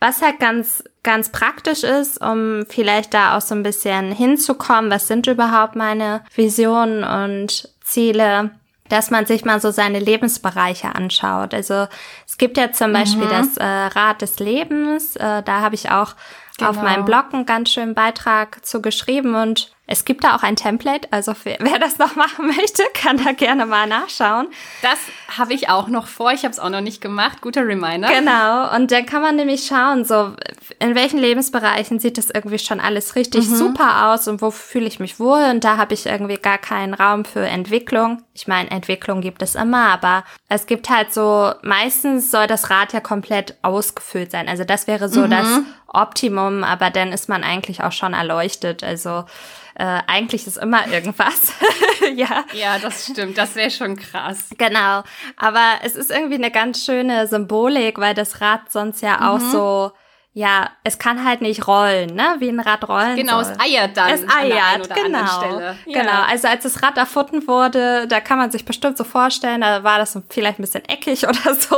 Was 0.00 0.20
halt 0.20 0.38
ganz, 0.38 0.84
ganz 1.02 1.30
praktisch 1.30 1.82
ist, 1.82 2.20
um 2.20 2.66
vielleicht 2.68 3.14
da 3.14 3.36
auch 3.36 3.40
so 3.40 3.54
ein 3.54 3.62
bisschen 3.62 4.12
hinzukommen, 4.12 4.90
was 4.90 5.08
sind 5.08 5.26
überhaupt 5.26 5.76
meine 5.76 6.22
Visionen 6.34 7.04
und 7.04 7.70
Ziele, 7.82 8.50
dass 8.90 9.10
man 9.10 9.24
sich 9.24 9.46
mal 9.46 9.62
so 9.62 9.70
seine 9.70 9.98
Lebensbereiche 9.98 10.94
anschaut. 10.94 11.54
Also 11.54 11.86
es 12.26 12.36
gibt 12.36 12.58
ja 12.58 12.72
zum 12.72 12.92
Beispiel 12.92 13.24
mhm. 13.24 13.30
das 13.30 13.56
äh, 13.56 13.64
Rad 13.64 14.20
des 14.20 14.38
Lebens, 14.40 15.16
äh, 15.16 15.42
da 15.42 15.60
habe 15.60 15.74
ich 15.74 15.90
auch 15.90 16.14
genau. 16.58 16.70
auf 16.70 16.82
meinem 16.82 17.04
Blog 17.04 17.26
einen 17.32 17.46
ganz 17.46 17.70
schönen 17.70 17.94
Beitrag 17.94 18.64
zu 18.64 18.80
geschrieben 18.82 19.34
und 19.34 19.74
es 19.86 20.06
gibt 20.06 20.24
da 20.24 20.34
auch 20.34 20.42
ein 20.42 20.56
Template, 20.56 21.08
also 21.10 21.34
wer 21.44 21.78
das 21.78 21.98
noch 21.98 22.16
machen 22.16 22.46
möchte, 22.46 22.82
kann 22.94 23.22
da 23.22 23.32
gerne 23.32 23.66
mal 23.66 23.86
nachschauen. 23.86 24.48
Das 24.80 24.98
habe 25.36 25.52
ich 25.52 25.68
auch 25.68 25.88
noch 25.88 26.06
vor, 26.06 26.32
ich 26.32 26.44
habe 26.44 26.52
es 26.52 26.58
auch 26.58 26.70
noch 26.70 26.80
nicht 26.80 27.00
gemacht, 27.02 27.42
guter 27.42 27.66
Reminder. 27.66 28.08
Genau, 28.08 28.74
und 28.74 28.90
dann 28.90 29.04
kann 29.04 29.20
man 29.20 29.36
nämlich 29.36 29.66
schauen, 29.66 30.04
so 30.04 30.32
in 30.78 30.94
welchen 30.94 31.18
Lebensbereichen 31.18 31.98
sieht 31.98 32.16
das 32.16 32.30
irgendwie 32.30 32.58
schon 32.58 32.80
alles 32.80 33.14
richtig 33.14 33.48
mhm. 33.48 33.56
super 33.56 34.12
aus 34.12 34.26
und 34.26 34.40
wo 34.40 34.50
fühle 34.50 34.86
ich 34.86 35.00
mich 35.00 35.20
wohl 35.20 35.42
und 35.50 35.64
da 35.64 35.76
habe 35.76 35.92
ich 35.92 36.06
irgendwie 36.06 36.38
gar 36.38 36.58
keinen 36.58 36.94
Raum 36.94 37.26
für 37.26 37.46
Entwicklung. 37.46 38.22
Ich 38.32 38.46
meine, 38.46 38.70
Entwicklung 38.70 39.20
gibt 39.20 39.42
es 39.42 39.54
immer, 39.54 39.90
aber 39.90 40.24
es 40.48 40.66
gibt 40.66 40.88
halt 40.88 41.12
so, 41.12 41.52
meistens 41.62 42.30
soll 42.30 42.46
das 42.46 42.70
Rad 42.70 42.94
ja 42.94 43.00
komplett 43.00 43.56
ausgefüllt 43.62 44.30
sein. 44.30 44.48
Also 44.48 44.64
das 44.64 44.86
wäre 44.86 45.08
so 45.08 45.22
mhm. 45.22 45.30
das 45.30 45.60
Optimum, 45.94 46.64
aber 46.64 46.90
dann 46.90 47.12
ist 47.12 47.28
man 47.28 47.44
eigentlich 47.44 47.82
auch 47.82 47.92
schon 47.92 48.14
erleuchtet. 48.14 48.82
Also 48.84 49.24
äh, 49.76 50.00
eigentlich 50.06 50.46
ist 50.46 50.56
immer 50.56 50.86
irgendwas. 50.86 51.52
ja. 52.14 52.44
Ja, 52.52 52.78
das 52.78 53.06
stimmt. 53.06 53.36
Das 53.38 53.54
wäre 53.54 53.70
schon 53.70 53.96
krass. 53.96 54.50
Genau. 54.56 55.02
Aber 55.36 55.78
es 55.82 55.96
ist 55.96 56.10
irgendwie 56.10 56.36
eine 56.36 56.50
ganz 56.50 56.84
schöne 56.84 57.26
Symbolik, 57.26 57.98
weil 57.98 58.14
das 58.14 58.40
Rad 58.40 58.70
sonst 58.70 59.00
ja 59.00 59.16
mhm. 59.16 59.22
auch 59.22 59.40
so 59.40 59.92
ja, 60.36 60.68
es 60.82 60.98
kann 60.98 61.24
halt 61.24 61.42
nicht 61.42 61.68
rollen, 61.68 62.16
ne? 62.16 62.34
Wie 62.40 62.48
ein 62.48 62.58
Rad 62.58 62.88
rollen 62.88 63.14
Genau, 63.14 63.40
soll. 63.40 63.52
es 63.52 63.60
eiert 63.60 63.96
dann. 63.96 64.10
Es 64.10 64.28
eiert, 64.28 64.92
genau. 64.92 65.60
Ja. 65.60 65.76
Genau, 65.86 66.22
also 66.28 66.48
als 66.48 66.64
das 66.64 66.82
Rad 66.82 66.98
erfunden 66.98 67.46
wurde, 67.46 68.08
da 68.08 68.18
kann 68.18 68.38
man 68.38 68.50
sich 68.50 68.64
bestimmt 68.64 68.98
so 68.98 69.04
vorstellen, 69.04 69.60
da 69.60 69.84
war 69.84 69.98
das 69.98 70.18
vielleicht 70.28 70.58
ein 70.58 70.62
bisschen 70.62 70.84
eckig 70.88 71.24
oder 71.28 71.54
so. 71.54 71.76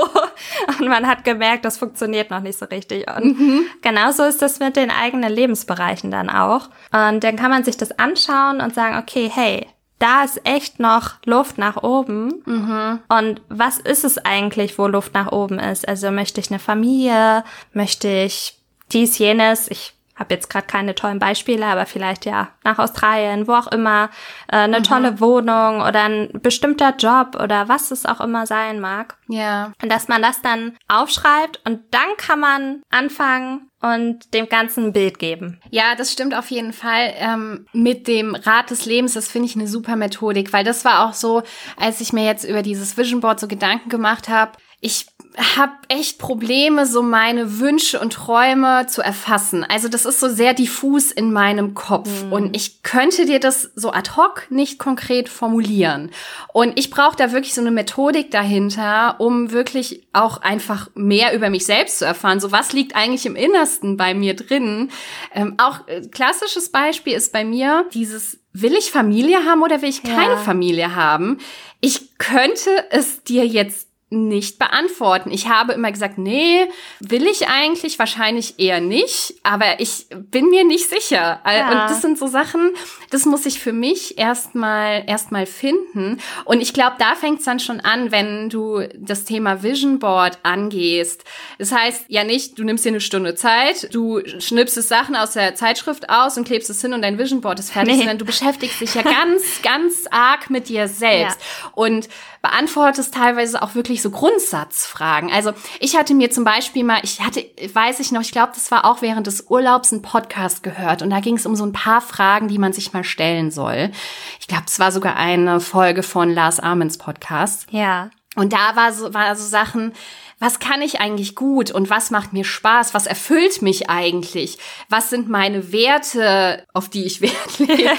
Und 0.78 0.88
man 0.88 1.06
hat 1.06 1.22
gemerkt, 1.22 1.66
das 1.66 1.76
funktioniert 1.76 2.30
noch 2.30 2.40
nicht 2.40 2.58
so 2.58 2.64
richtig. 2.64 3.06
Und 3.14 3.38
mhm. 3.38 3.66
genauso 3.82 4.22
ist 4.24 4.40
das 4.40 4.58
mit 4.58 4.76
den 4.76 4.90
eigenen 4.90 5.30
Lebensbereichen 5.30 6.10
dann 6.10 6.30
auch. 6.30 6.70
Und 6.92 7.24
dann 7.24 7.36
kann 7.36 7.50
man 7.50 7.62
sich 7.62 7.76
das 7.76 7.98
anschauen 7.98 8.62
und 8.62 8.74
sagen, 8.74 8.96
okay, 8.96 9.30
hey, 9.32 9.66
da 9.98 10.24
ist 10.24 10.40
echt 10.44 10.78
noch 10.78 11.14
Luft 11.24 11.58
nach 11.58 11.82
oben. 11.82 12.42
Mhm. 12.44 13.00
Und 13.08 13.42
was 13.48 13.78
ist 13.78 14.04
es 14.04 14.18
eigentlich, 14.18 14.78
wo 14.78 14.86
Luft 14.86 15.14
nach 15.14 15.32
oben 15.32 15.58
ist? 15.58 15.88
Also 15.88 16.10
möchte 16.10 16.40
ich 16.40 16.50
eine 16.50 16.58
Familie? 16.58 17.44
Möchte 17.72 18.08
ich 18.08 18.58
dies, 18.92 19.18
jenes? 19.18 19.68
Ich 19.70 19.95
habe 20.16 20.34
jetzt 20.34 20.48
gerade 20.50 20.66
keine 20.66 20.94
tollen 20.94 21.18
Beispiele, 21.18 21.66
aber 21.66 21.86
vielleicht 21.86 22.24
ja 22.24 22.48
nach 22.64 22.78
Australien, 22.78 23.46
wo 23.46 23.52
auch 23.52 23.68
immer, 23.68 24.10
äh, 24.48 24.56
eine 24.56 24.80
mhm. 24.80 24.84
tolle 24.84 25.20
Wohnung 25.20 25.82
oder 25.82 26.04
ein 26.04 26.30
bestimmter 26.42 26.94
Job 26.96 27.38
oder 27.40 27.68
was 27.68 27.90
es 27.90 28.06
auch 28.06 28.20
immer 28.20 28.46
sein 28.46 28.80
mag. 28.80 29.16
Ja. 29.28 29.72
Und 29.82 29.92
dass 29.92 30.08
man 30.08 30.22
das 30.22 30.42
dann 30.42 30.76
aufschreibt 30.88 31.60
und 31.64 31.80
dann 31.90 32.16
kann 32.16 32.40
man 32.40 32.82
anfangen 32.90 33.70
und 33.82 34.32
dem 34.32 34.48
Ganzen 34.48 34.86
ein 34.86 34.92
Bild 34.92 35.18
geben. 35.18 35.60
Ja, 35.70 35.94
das 35.96 36.12
stimmt 36.12 36.34
auf 36.34 36.50
jeden 36.50 36.72
Fall. 36.72 37.12
Ähm, 37.18 37.66
mit 37.72 38.08
dem 38.08 38.34
Rat 38.34 38.70
des 38.70 38.86
Lebens, 38.86 39.12
das 39.12 39.28
finde 39.28 39.48
ich 39.48 39.56
eine 39.56 39.68
super 39.68 39.96
Methodik, 39.96 40.52
weil 40.52 40.64
das 40.64 40.84
war 40.84 41.06
auch 41.06 41.12
so, 41.12 41.42
als 41.76 42.00
ich 42.00 42.12
mir 42.12 42.24
jetzt 42.24 42.44
über 42.44 42.62
dieses 42.62 42.96
Vision 42.96 43.20
Board 43.20 43.38
so 43.38 43.48
Gedanken 43.48 43.90
gemacht 43.90 44.28
habe. 44.28 44.52
Ich 44.80 45.06
habe 45.36 45.72
echt 45.88 46.18
Probleme, 46.18 46.86
so 46.86 47.02
meine 47.02 47.58
Wünsche 47.58 48.00
und 48.00 48.14
Träume 48.14 48.86
zu 48.86 49.02
erfassen. 49.02 49.64
Also 49.64 49.88
das 49.88 50.06
ist 50.06 50.18
so 50.18 50.28
sehr 50.28 50.54
diffus 50.54 51.12
in 51.12 51.30
meinem 51.30 51.74
Kopf 51.74 52.24
mhm. 52.24 52.32
und 52.32 52.56
ich 52.56 52.82
könnte 52.82 53.26
dir 53.26 53.38
das 53.38 53.70
so 53.74 53.92
ad 53.92 54.12
hoc 54.16 54.46
nicht 54.50 54.78
konkret 54.78 55.28
formulieren. 55.28 56.10
Und 56.54 56.78
ich 56.78 56.90
brauche 56.90 57.16
da 57.16 57.32
wirklich 57.32 57.52
so 57.52 57.60
eine 57.60 57.70
Methodik 57.70 58.30
dahinter, 58.30 59.16
um 59.18 59.52
wirklich 59.52 60.06
auch 60.14 60.40
einfach 60.40 60.88
mehr 60.94 61.34
über 61.34 61.50
mich 61.50 61.66
selbst 61.66 61.98
zu 61.98 62.06
erfahren. 62.06 62.40
So 62.40 62.50
was 62.50 62.72
liegt 62.72 62.96
eigentlich 62.96 63.26
im 63.26 63.36
Innersten 63.36 63.98
bei 63.98 64.14
mir 64.14 64.34
drin? 64.34 64.90
Ähm, 65.34 65.54
auch 65.58 65.86
äh, 65.86 66.00
klassisches 66.08 66.70
Beispiel 66.70 67.12
ist 67.12 67.32
bei 67.32 67.44
mir 67.44 67.84
dieses 67.92 68.38
Will 68.58 68.72
ich 68.72 68.90
Familie 68.90 69.44
haben 69.44 69.62
oder 69.62 69.82
will 69.82 69.90
ich 69.90 70.02
keine 70.02 70.32
ja. 70.32 70.38
Familie 70.38 70.94
haben? 70.94 71.36
Ich 71.82 72.16
könnte 72.16 72.70
es 72.88 73.22
dir 73.22 73.46
jetzt 73.46 73.85
nicht 74.08 74.60
beantworten. 74.60 75.32
Ich 75.32 75.48
habe 75.48 75.72
immer 75.72 75.90
gesagt, 75.90 76.16
nee, 76.16 76.68
will 77.00 77.26
ich 77.26 77.48
eigentlich 77.48 77.98
wahrscheinlich 77.98 78.60
eher 78.60 78.80
nicht, 78.80 79.34
aber 79.42 79.80
ich 79.80 80.06
bin 80.14 80.48
mir 80.48 80.64
nicht 80.64 80.88
sicher. 80.88 81.40
Ja. 81.44 81.68
Und 81.70 81.90
das 81.90 82.02
sind 82.02 82.16
so 82.16 82.28
Sachen, 82.28 82.70
das 83.10 83.24
muss 83.24 83.46
ich 83.46 83.58
für 83.58 83.72
mich 83.72 84.16
erstmal 84.16 85.02
erstmal 85.08 85.44
finden 85.44 86.20
und 86.44 86.60
ich 86.60 86.72
glaube, 86.72 86.94
da 87.00 87.16
fängt 87.16 87.40
es 87.40 87.46
dann 87.46 87.58
schon 87.58 87.80
an, 87.80 88.12
wenn 88.12 88.48
du 88.48 88.86
das 88.96 89.24
Thema 89.24 89.64
Vision 89.64 89.98
Board 89.98 90.38
angehst. 90.44 91.24
Das 91.58 91.72
heißt 91.72 92.04
ja 92.06 92.22
nicht, 92.22 92.60
du 92.60 92.64
nimmst 92.64 92.84
dir 92.84 92.90
eine 92.90 93.00
Stunde 93.00 93.34
Zeit, 93.34 93.92
du 93.92 94.22
schnippst 94.38 94.76
Sachen 94.76 95.16
aus 95.16 95.32
der 95.32 95.56
Zeitschrift 95.56 96.10
aus 96.10 96.36
und 96.36 96.46
klebst 96.46 96.70
es 96.70 96.80
hin 96.80 96.92
und 96.92 97.02
dein 97.02 97.18
Vision 97.18 97.40
Board 97.40 97.58
ist 97.58 97.72
fertig, 97.72 97.94
nee. 97.94 97.98
sondern 97.98 98.18
du 98.18 98.24
beschäftigst 98.24 98.80
dich 98.80 98.94
ja 98.94 99.02
ganz 99.02 99.42
ganz 99.62 100.04
arg 100.12 100.48
mit 100.48 100.68
dir 100.68 100.86
selbst 100.86 101.40
ja. 101.40 101.70
und 101.74 102.08
beantwortest 102.46 103.12
teilweise 103.12 103.60
auch 103.60 103.74
wirklich 103.74 104.02
so 104.02 104.10
Grundsatzfragen. 104.10 105.32
Also 105.32 105.52
ich 105.80 105.96
hatte 105.96 106.14
mir 106.14 106.30
zum 106.30 106.44
Beispiel 106.44 106.84
mal, 106.84 107.00
ich 107.02 107.20
hatte, 107.20 107.44
weiß 107.72 107.98
ich 107.98 108.12
noch, 108.12 108.20
ich 108.20 108.30
glaube, 108.30 108.52
das 108.54 108.70
war 108.70 108.84
auch 108.84 109.02
während 109.02 109.26
des 109.26 109.50
Urlaubs 109.50 109.90
ein 109.90 110.02
Podcast 110.02 110.62
gehört 110.62 111.02
und 111.02 111.10
da 111.10 111.18
ging 111.18 111.36
es 111.36 111.44
um 111.44 111.56
so 111.56 111.66
ein 111.66 111.72
paar 111.72 112.00
Fragen, 112.00 112.46
die 112.46 112.58
man 112.58 112.72
sich 112.72 112.92
mal 112.92 113.02
stellen 113.02 113.50
soll. 113.50 113.90
Ich 114.38 114.46
glaube, 114.46 114.64
es 114.68 114.78
war 114.78 114.92
sogar 114.92 115.16
eine 115.16 115.58
Folge 115.58 116.04
von 116.04 116.32
Lars 116.32 116.60
Amens 116.60 116.98
Podcast. 116.98 117.66
Ja. 117.70 118.10
Und 118.36 118.52
da 118.52 118.76
war 118.76 118.92
so, 118.92 119.12
war 119.12 119.34
so 119.34 119.44
Sachen, 119.44 119.92
was 120.38 120.58
kann 120.58 120.82
ich 120.82 121.00
eigentlich 121.00 121.34
gut 121.34 121.70
und 121.70 121.88
was 121.88 122.10
macht 122.10 122.34
mir 122.34 122.44
Spaß, 122.44 122.92
was 122.92 123.06
erfüllt 123.06 123.62
mich 123.62 123.88
eigentlich, 123.88 124.58
was 124.90 125.08
sind 125.08 125.30
meine 125.30 125.72
Werte, 125.72 126.66
auf 126.74 126.90
die 126.90 127.04
ich 127.04 127.22
Wert 127.22 127.58
lege. 127.58 127.90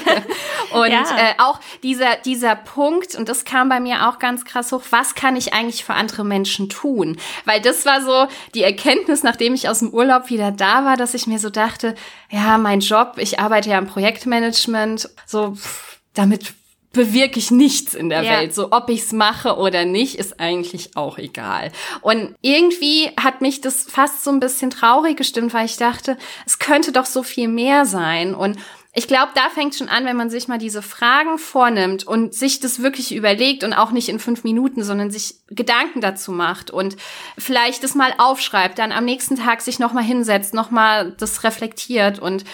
und 0.72 0.90
ja. 0.92 1.02
äh, 1.02 1.34
auch 1.38 1.58
dieser, 1.82 2.16
dieser 2.24 2.54
Punkt, 2.54 3.16
und 3.16 3.28
das 3.28 3.44
kam 3.44 3.68
bei 3.68 3.80
mir 3.80 4.08
auch 4.08 4.20
ganz 4.20 4.44
krass 4.44 4.70
hoch, 4.70 4.82
was 4.90 5.16
kann 5.16 5.34
ich 5.34 5.52
eigentlich 5.52 5.84
für 5.84 5.94
andere 5.94 6.24
Menschen 6.24 6.68
tun? 6.68 7.18
Weil 7.44 7.60
das 7.60 7.84
war 7.86 8.02
so 8.02 8.28
die 8.54 8.62
Erkenntnis, 8.62 9.24
nachdem 9.24 9.54
ich 9.54 9.68
aus 9.68 9.80
dem 9.80 9.90
Urlaub 9.90 10.30
wieder 10.30 10.52
da 10.52 10.84
war, 10.84 10.96
dass 10.96 11.14
ich 11.14 11.26
mir 11.26 11.40
so 11.40 11.50
dachte, 11.50 11.96
ja, 12.30 12.56
mein 12.56 12.80
Job, 12.80 13.14
ich 13.16 13.40
arbeite 13.40 13.70
ja 13.70 13.78
im 13.78 13.88
Projektmanagement, 13.88 15.10
so, 15.26 15.54
pff, 15.54 15.98
damit 16.14 16.54
bewirke 16.92 17.38
ich 17.38 17.50
nichts 17.50 17.94
in 17.94 18.08
der 18.08 18.22
Ja. 18.22 18.32
Welt. 18.32 18.54
So, 18.54 18.72
ob 18.72 18.88
ich's 18.88 19.12
mache 19.12 19.56
oder 19.56 19.84
nicht, 19.84 20.16
ist 20.16 20.40
eigentlich 20.40 20.96
auch 20.96 21.18
egal. 21.18 21.70
Und 22.00 22.34
irgendwie 22.40 23.10
hat 23.20 23.40
mich 23.40 23.60
das 23.60 23.84
fast 23.84 24.24
so 24.24 24.30
ein 24.30 24.40
bisschen 24.40 24.70
traurig 24.70 25.16
gestimmt, 25.16 25.52
weil 25.52 25.66
ich 25.66 25.76
dachte, 25.76 26.16
es 26.46 26.58
könnte 26.58 26.92
doch 26.92 27.06
so 27.06 27.22
viel 27.22 27.48
mehr 27.48 27.84
sein. 27.84 28.34
Und 28.34 28.58
ich 28.94 29.06
glaube, 29.06 29.30
da 29.34 29.48
fängt 29.50 29.74
schon 29.76 29.88
an, 29.90 30.06
wenn 30.06 30.16
man 30.16 30.30
sich 30.30 30.48
mal 30.48 30.58
diese 30.58 30.82
Fragen 30.82 31.38
vornimmt 31.38 32.04
und 32.06 32.34
sich 32.34 32.58
das 32.58 32.82
wirklich 32.82 33.14
überlegt 33.14 33.62
und 33.62 33.74
auch 33.74 33.92
nicht 33.92 34.08
in 34.08 34.18
fünf 34.18 34.42
Minuten, 34.42 34.82
sondern 34.82 35.10
sich 35.10 35.36
Gedanken 35.50 36.00
dazu 36.00 36.32
macht 36.32 36.70
und 36.70 36.96
vielleicht 37.36 37.84
das 37.84 37.94
mal 37.94 38.12
aufschreibt, 38.18 38.78
dann 38.78 38.90
am 38.90 39.04
nächsten 39.04 39.36
Tag 39.36 39.60
sich 39.60 39.78
nochmal 39.78 40.04
hinsetzt, 40.04 40.54
nochmal 40.54 41.12
das 41.18 41.44
reflektiert 41.44 42.18
und 42.18 42.44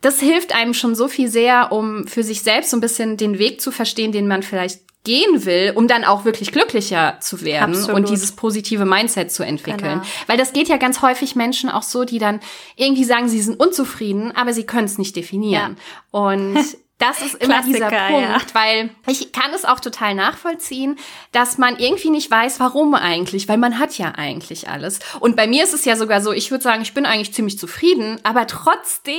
das 0.00 0.20
hilft 0.20 0.54
einem 0.54 0.74
schon 0.74 0.94
so 0.94 1.08
viel 1.08 1.28
sehr, 1.28 1.72
um 1.72 2.06
für 2.06 2.22
sich 2.22 2.42
selbst 2.42 2.70
so 2.70 2.76
ein 2.76 2.80
bisschen 2.80 3.16
den 3.16 3.38
Weg 3.38 3.60
zu 3.60 3.70
verstehen, 3.70 4.12
den 4.12 4.26
man 4.26 4.42
vielleicht 4.42 4.80
gehen 5.04 5.46
will, 5.46 5.72
um 5.74 5.88
dann 5.88 6.04
auch 6.04 6.24
wirklich 6.24 6.52
glücklicher 6.52 7.18
zu 7.20 7.42
werden 7.42 7.74
Absolut. 7.74 7.96
und 7.96 8.10
dieses 8.10 8.32
positive 8.32 8.84
Mindset 8.84 9.32
zu 9.32 9.42
entwickeln. 9.42 10.00
Genau. 10.00 10.06
Weil 10.26 10.36
das 10.36 10.52
geht 10.52 10.68
ja 10.68 10.76
ganz 10.76 11.00
häufig 11.00 11.36
Menschen 11.36 11.70
auch 11.70 11.82
so, 11.82 12.04
die 12.04 12.18
dann 12.18 12.40
irgendwie 12.76 13.04
sagen, 13.04 13.28
sie 13.28 13.40
sind 13.40 13.58
unzufrieden, 13.58 14.32
aber 14.36 14.52
sie 14.52 14.64
können 14.64 14.84
es 14.84 14.98
nicht 14.98 15.16
definieren. 15.16 15.78
Und 16.10 16.58
das 16.98 17.22
ist 17.22 17.34
immer 17.36 17.62
dieser 17.62 17.88
Punkt, 17.88 18.28
ja. 18.28 18.40
weil 18.52 18.90
ich 19.06 19.32
kann 19.32 19.54
es 19.54 19.64
auch 19.64 19.80
total 19.80 20.14
nachvollziehen, 20.14 20.98
dass 21.32 21.56
man 21.56 21.78
irgendwie 21.78 22.10
nicht 22.10 22.30
weiß, 22.30 22.60
warum 22.60 22.94
eigentlich, 22.94 23.48
weil 23.48 23.56
man 23.56 23.78
hat 23.78 23.96
ja 23.96 24.12
eigentlich 24.16 24.68
alles. 24.68 25.00
Und 25.18 25.34
bei 25.34 25.46
mir 25.46 25.64
ist 25.64 25.72
es 25.72 25.86
ja 25.86 25.96
sogar 25.96 26.20
so, 26.20 26.30
ich 26.30 26.50
würde 26.50 26.62
sagen, 26.62 26.82
ich 26.82 26.92
bin 26.92 27.06
eigentlich 27.06 27.32
ziemlich 27.32 27.58
zufrieden, 27.58 28.20
aber 28.22 28.46
trotzdem 28.46 29.14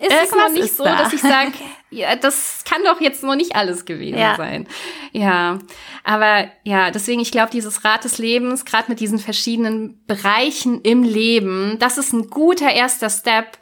ist 0.00 0.12
es 0.24 0.30
noch 0.32 0.50
nicht 0.50 0.76
so, 0.76 0.84
da. 0.84 0.96
dass 0.96 1.12
ich 1.12 1.20
sage, 1.20 1.52
ja, 1.90 2.16
das 2.16 2.62
kann 2.68 2.82
doch 2.84 3.00
jetzt 3.00 3.22
noch 3.22 3.34
nicht 3.36 3.54
alles 3.56 3.84
gewesen 3.84 4.18
Ja. 4.18 4.34
sein. 4.36 4.66
Ja, 5.12 5.58
aber 6.04 6.48
ja, 6.64 6.90
deswegen, 6.90 7.20
ich 7.20 7.30
glaube, 7.32 7.50
dieses 7.50 7.84
Rad 7.84 8.04
des 8.04 8.18
Lebens, 8.18 8.64
gerade 8.64 8.88
mit 8.88 9.00
diesen 9.00 9.18
verschiedenen 9.18 10.04
Bereichen 10.06 10.80
im 10.82 11.02
Leben, 11.02 11.76
das 11.78 11.98
ist 11.98 12.12
ein 12.12 12.28
guter 12.30 12.70
erster 12.72 13.10
Step, 13.10 13.58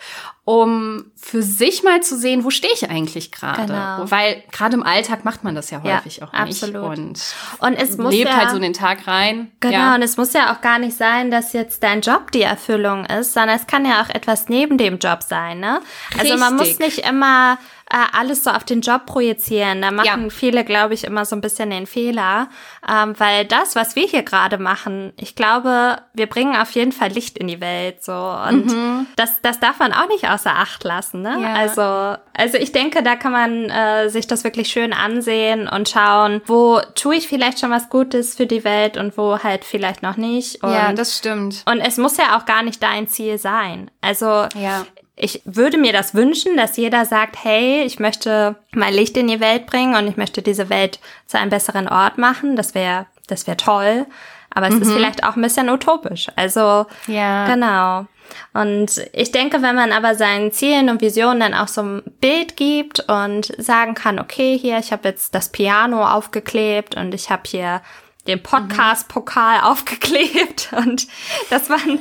um 0.46 1.06
für 1.16 1.42
sich 1.42 1.82
mal 1.82 2.02
zu 2.02 2.18
sehen, 2.18 2.44
wo 2.44 2.50
stehe 2.50 2.72
ich 2.74 2.90
eigentlich 2.90 3.32
gerade. 3.32 3.62
Genau. 3.66 4.10
Weil 4.10 4.42
gerade 4.52 4.74
im 4.74 4.82
Alltag 4.82 5.24
macht 5.24 5.42
man 5.42 5.54
das 5.54 5.70
ja 5.70 5.80
Ja, 5.82 5.96
häufig 5.96 6.22
auch 6.22 6.32
nicht. 6.32 6.62
absolut. 6.62 6.98
Und 6.98 7.20
Und 7.60 7.74
es 7.76 7.96
muss 7.96 8.12
lebt 8.12 8.28
ja, 8.28 8.36
halt 8.36 8.50
so 8.50 8.56
in 8.56 8.62
den 8.62 8.74
Tag 8.74 9.06
rein. 9.06 9.50
Genau, 9.60 9.72
Ja. 9.74 9.94
und 9.94 10.02
es 10.02 10.18
muss 10.18 10.34
ja 10.34 10.52
auch 10.54 10.60
gar 10.60 10.78
nicht 10.78 10.96
sein, 10.98 11.30
dass 11.30 11.54
jetzt 11.54 11.82
dein 11.82 12.02
Job 12.02 12.30
die 12.32 12.42
Erfüllung 12.42 13.06
ist, 13.06 13.32
sondern 13.32 13.56
es 13.56 13.66
kann 13.66 13.86
ja 13.86 14.02
auch 14.02 14.10
etwas 14.10 14.50
neben 14.50 14.76
dem 14.76 14.98
Job 14.98 15.22
sein, 15.22 15.60
ne? 15.60 15.80
Also 16.18 16.36
man 16.36 16.56
muss 16.56 16.78
nicht 16.78 16.98
immer 16.98 17.56
äh, 17.94 18.18
alles 18.18 18.42
so 18.42 18.50
auf 18.50 18.64
den 18.64 18.80
Job 18.80 19.06
projizieren. 19.06 19.80
Da 19.82 19.92
machen 19.92 20.24
Ja. 20.24 20.30
viele, 20.30 20.64
glaube 20.64 20.94
ich, 20.94 21.04
immer 21.04 21.24
so 21.24 21.36
ein 21.36 21.40
bisschen 21.40 21.70
den 21.70 21.86
Fehler, 21.86 22.48
ähm, 22.90 23.14
weil 23.18 23.44
das, 23.44 23.76
was 23.76 23.94
wir 23.94 24.04
hier 24.06 24.24
gerade 24.24 24.58
machen, 24.58 25.12
ich 25.16 25.36
glaube, 25.36 25.98
wir 26.12 26.26
bringen 26.26 26.56
auf 26.56 26.72
jeden 26.72 26.90
Fall 26.90 27.10
Licht 27.10 27.38
in 27.38 27.46
die 27.46 27.60
Welt, 27.60 28.02
so 28.02 28.12
und 28.12 29.06
das, 29.16 29.40
das 29.42 29.60
darf 29.60 29.78
man 29.78 29.92
auch 29.92 30.08
nicht 30.08 30.28
außer 30.28 30.50
Acht 30.56 30.82
lassen, 30.82 31.22
ne? 31.22 31.36
Mhm. 31.36 31.42
Ja. 31.44 31.52
Also, 31.54 32.18
also 32.36 32.58
ich 32.58 32.72
denke, 32.72 33.02
da 33.04 33.14
kann 33.14 33.30
man 33.32 33.70
äh, 33.70 34.08
sich 34.08 34.26
das 34.26 34.42
wirklich 34.42 34.68
schön 34.68 34.92
ansehen 34.92 35.68
und 35.68 35.88
schauen, 35.88 36.42
wo 36.46 36.80
tue 36.96 37.14
ich 37.16 37.28
vielleicht 37.28 37.60
schon 37.60 37.70
was 37.70 37.90
Gutes 37.90 38.34
für 38.34 38.46
die 38.46 38.64
Welt 38.64 38.96
und 38.96 39.16
wo 39.16 39.38
halt 39.38 39.64
vielleicht 39.64 40.02
noch 40.02 40.16
nicht. 40.16 40.62
Und, 40.64 40.72
ja, 40.72 40.92
das 40.92 41.16
stimmt. 41.16 41.62
und 41.66 41.80
es 41.80 41.96
muss 41.98 42.16
ja 42.16 42.36
auch 42.36 42.44
gar 42.44 42.62
nicht 42.64 42.82
dein 42.82 43.06
Ziel 43.06 43.38
sein. 43.38 43.90
Also 44.00 44.26
Ja. 44.56 44.84
Ich 45.16 45.42
würde 45.44 45.78
mir 45.78 45.92
das 45.92 46.14
wünschen, 46.14 46.56
dass 46.56 46.76
jeder 46.76 47.04
sagt, 47.04 47.37
hey, 47.44 47.83
ich 47.85 48.00
möchte 48.00 48.56
mein 48.73 48.94
Licht 48.94 49.16
in 49.16 49.28
die 49.28 49.40
Welt 49.40 49.66
bringen 49.66 49.94
und 49.94 50.09
ich 50.09 50.16
möchte 50.16 50.42
diese 50.42 50.68
Welt 50.71 50.99
zu 51.26 51.38
einem 51.38 51.50
besseren 51.50 51.88
Ort 51.88 52.18
machen. 52.18 52.56
Das 52.56 52.75
wäre, 52.75 53.06
das 53.28 53.47
wäre 53.47 53.56
toll. 53.56 54.06
Aber 54.50 54.68
es 54.68 54.75
ist 54.76 54.92
vielleicht 54.92 55.25
auch 55.25 55.35
ein 55.35 55.42
bisschen 55.42 55.68
utopisch. 55.68 56.28
Also, 56.37 56.87
Ja. 57.09 57.47
genau. 57.47 58.06
Und 58.52 59.04
ich 59.12 59.33
denke, 59.33 59.62
wenn 59.62 59.75
man 59.75 59.92
aber 59.92 60.14
seinen 60.14 60.52
Zielen 60.52 60.88
und 60.88 61.00
Visionen 61.00 61.40
dann 61.40 61.54
auch 61.54 61.68
so 61.68 61.83
ein 61.83 62.02
Bild 62.21 62.56
gibt 62.56 63.00
und 63.09 63.52
sagen 63.59 63.94
kann, 63.94 64.18
okay, 64.18 64.57
hier, 64.57 64.79
ich 64.79 64.92
habe 64.92 65.09
jetzt 65.09 65.35
das 65.35 65.50
Piano 65.50 66.05
aufgeklebt 66.07 66.96
und 66.96 67.14
ich 67.14 67.31
habe 67.31 67.42
hier 67.46 67.83
den 68.26 68.42
Podcast-Pokal 68.42 69.60
aufgeklebt 69.62 70.70
und 70.76 71.06
dass 71.50 71.68
man, 71.68 71.98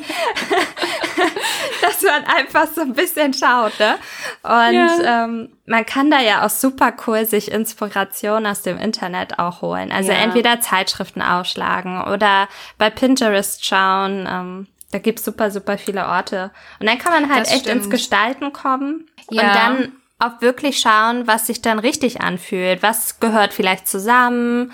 dass 1.82 2.02
man 2.02 2.24
einfach 2.26 2.68
so 2.74 2.82
ein 2.82 2.94
bisschen 2.94 3.34
schaut, 3.34 3.78
ne? 3.80 3.96
Und 4.44 4.74
Ja. 5.04 5.26
ähm, 5.26 5.50
man 5.66 5.86
kann 5.86 6.10
da 6.12 6.20
ja 6.22 6.46
auch 6.46 6.50
super 6.50 6.94
cool 7.08 7.26
sich 7.26 7.52
Inspiration 7.52 8.46
aus 8.46 8.62
dem 8.62 8.78
Internet 8.78 9.40
auch 9.40 9.62
holen. 9.62 9.92
Also 9.92 10.12
Ja. 10.12 10.18
entweder 10.20 10.62
Zeitschriften 10.62 11.22
aufschlagen 11.22 12.02
oder 12.04 12.48
bei 12.78 12.90
Pinterest 12.90 13.66
schauen. 13.66 14.28
Ähm, 14.30 14.68
da 14.92 15.00
gibt's 15.00 15.26
super, 15.26 15.52
super 15.52 15.78
viele 15.78 16.08
Orte. 16.08 16.52
Und 16.80 16.88
dann 16.88 16.98
kann 17.00 17.14
man 17.14 17.34
halt 17.34 17.48
Das 17.48 17.54
echt 17.54 17.68
ins 17.68 17.80
stimmt. 17.86 17.92
Gestalten 17.92 18.54
kommen 18.54 19.10
Ja. 19.30 19.42
und 19.42 19.56
dann 19.56 19.92
auch 20.20 20.40
wirklich 20.42 20.80
schauen, 20.80 21.28
was 21.28 21.48
sich 21.48 21.62
dann 21.62 21.80
richtig 21.80 22.22
anfühlt. 22.22 22.82
Was 22.82 23.20
gehört 23.20 23.54
vielleicht 23.54 23.88
zusammen? 23.88 24.72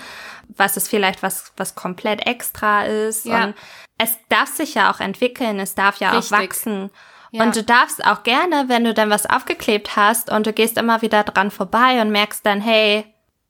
Was 0.60 0.78
ist 0.78 0.90
vielleicht 0.90 1.24
was, 1.24 1.52
was 1.58 1.76
komplett 1.76 2.28
extra 2.28 2.84
ist? 2.84 3.26
Ja. 3.26 3.46
Und 3.46 3.56
es 3.98 4.18
darf 4.30 4.50
sich 4.50 4.76
ja 4.76 4.92
auch 4.92 5.00
entwickeln, 5.00 5.60
es 5.60 5.74
darf 5.76 5.98
ja 5.98 6.12
Richtig. 6.12 6.38
auch 6.38 6.42
wachsen. 6.42 6.90
Ja. 7.32 7.44
Und 7.44 7.56
du 7.56 7.64
darfst 7.64 8.06
auch 8.06 8.24
gerne, 8.24 8.66
wenn 8.68 8.84
du 8.84 8.94
dann 8.94 9.10
was 9.10 9.26
aufgeklebt 9.26 9.96
hast 9.96 10.32
und 10.32 10.48
du 10.48 10.54
gehst 10.54 10.78
immer 10.78 11.02
wieder 11.02 11.24
dran 11.24 11.52
vorbei 11.52 12.02
und 12.02 12.12
merkst 12.12 12.46
dann, 12.46 12.60
hey, 12.60 13.06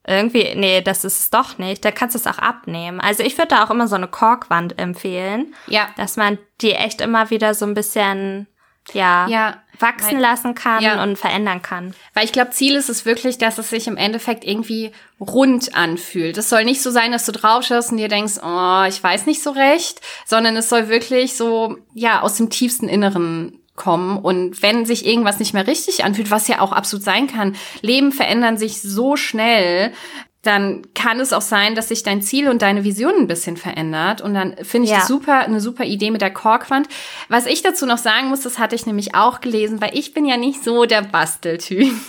irgendwie, 0.06 0.54
nee, 0.56 0.82
das 0.82 1.06
ist 1.06 1.20
es 1.20 1.30
doch 1.30 1.58
nicht, 1.58 1.86
dann 1.86 1.94
kannst 1.94 2.16
du 2.16 2.20
es 2.20 2.28
auch 2.28 2.40
abnehmen. 2.40 3.00
Also 3.00 3.24
ich 3.24 3.38
würde 3.38 3.50
da 3.50 3.64
auch 3.64 3.70
immer 3.70 3.88
so 3.88 3.96
eine 3.96 4.08
Korkwand 4.08 4.80
empfehlen, 4.80 5.54
Ja. 5.68 5.90
dass 5.98 6.18
man 6.18 6.38
die 6.62 6.74
echt 6.74 7.00
immer 7.02 7.30
wieder 7.30 7.54
so 7.54 7.66
ein 7.66 7.74
bisschen, 7.74 8.48
ja, 8.94 9.28
Ja. 9.28 9.58
wachsen 9.80 10.16
Weil- 10.16 10.22
lassen 10.22 10.56
kann 10.56 10.84
Ja. 10.84 11.02
und 11.04 11.18
verändern 11.18 11.62
kann. 11.62 11.94
Weil 12.14 12.26
ich 12.26 12.32
glaube, 12.32 12.52
Ziel 12.52 12.76
ist 12.76 12.90
es 12.90 13.06
wirklich, 13.06 13.38
dass 13.38 13.58
es 13.58 13.70
sich 13.70 13.88
im 13.88 13.96
Endeffekt 13.98 14.44
irgendwie 14.44 14.92
rund 15.20 15.76
anfühlt. 15.76 16.38
Es 16.38 16.50
soll 16.50 16.66
nicht 16.66 16.82
so 16.82 16.92
sein, 16.92 17.12
dass 17.12 17.26
du 17.26 17.32
drauf 17.32 17.64
schaust 17.64 17.92
und 17.92 17.98
dir 17.98 18.10
denkst, 18.10 18.36
oh, 18.44 18.84
ich 18.88 19.02
weiß 19.02 19.26
nicht 19.26 19.42
so 19.42 19.52
recht, 19.52 20.02
sondern 20.26 20.56
es 20.58 20.70
soll 20.70 20.90
wirklich 20.90 21.36
so, 21.38 21.78
ja, 21.94 22.22
aus 22.22 22.36
dem 22.36 22.50
tiefsten 22.50 22.88
Inneren 22.90 23.60
kommen. 23.76 24.18
Und 24.18 24.62
wenn 24.62 24.86
sich 24.86 25.06
irgendwas 25.06 25.40
nicht 25.40 25.54
mehr 25.54 25.66
richtig 25.66 26.04
anfühlt, 26.04 26.30
was 26.32 26.50
ja 26.50 26.60
auch 26.60 26.74
absolut 26.74 27.04
sein 27.06 27.28
kann, 27.28 27.56
Leben 27.82 28.12
verändern 28.12 28.58
sich 28.58 28.82
so 28.82 29.16
schnell, 29.16 29.94
dann 30.42 30.84
kann 30.96 31.20
es 31.20 31.34
auch 31.34 31.42
sein, 31.42 31.76
dass 31.76 31.90
sich 31.90 32.04
dein 32.04 32.22
Ziel 32.22 32.48
und 32.48 32.62
deine 32.62 32.86
Vision 32.86 33.14
ein 33.18 33.28
bisschen 33.28 33.58
verändert. 33.58 34.22
Und 34.22 34.34
dann 34.34 34.56
finde 34.64 34.86
ich 34.86 34.92
Ja. 34.92 35.00
das 35.00 35.08
super, 35.10 35.40
eine 35.40 35.60
super 35.60 35.84
Idee 35.84 36.12
mit 36.12 36.22
der 36.22 36.32
Korkwand. 36.34 36.88
Was 37.28 37.46
ich 37.46 37.62
dazu 37.62 37.86
noch 37.86 37.98
sagen 37.98 38.30
muss, 38.30 38.40
das 38.42 38.58
hatte 38.58 38.74
ich 38.74 38.86
nämlich 38.86 39.16
auch 39.16 39.42
gelesen, 39.42 39.82
weil 39.82 39.98
ich 39.98 40.14
bin 40.14 40.26
ja 40.26 40.38
nicht 40.38 40.64
so 40.64 40.86
der 40.86 41.02
Basteltyp. 41.02 41.94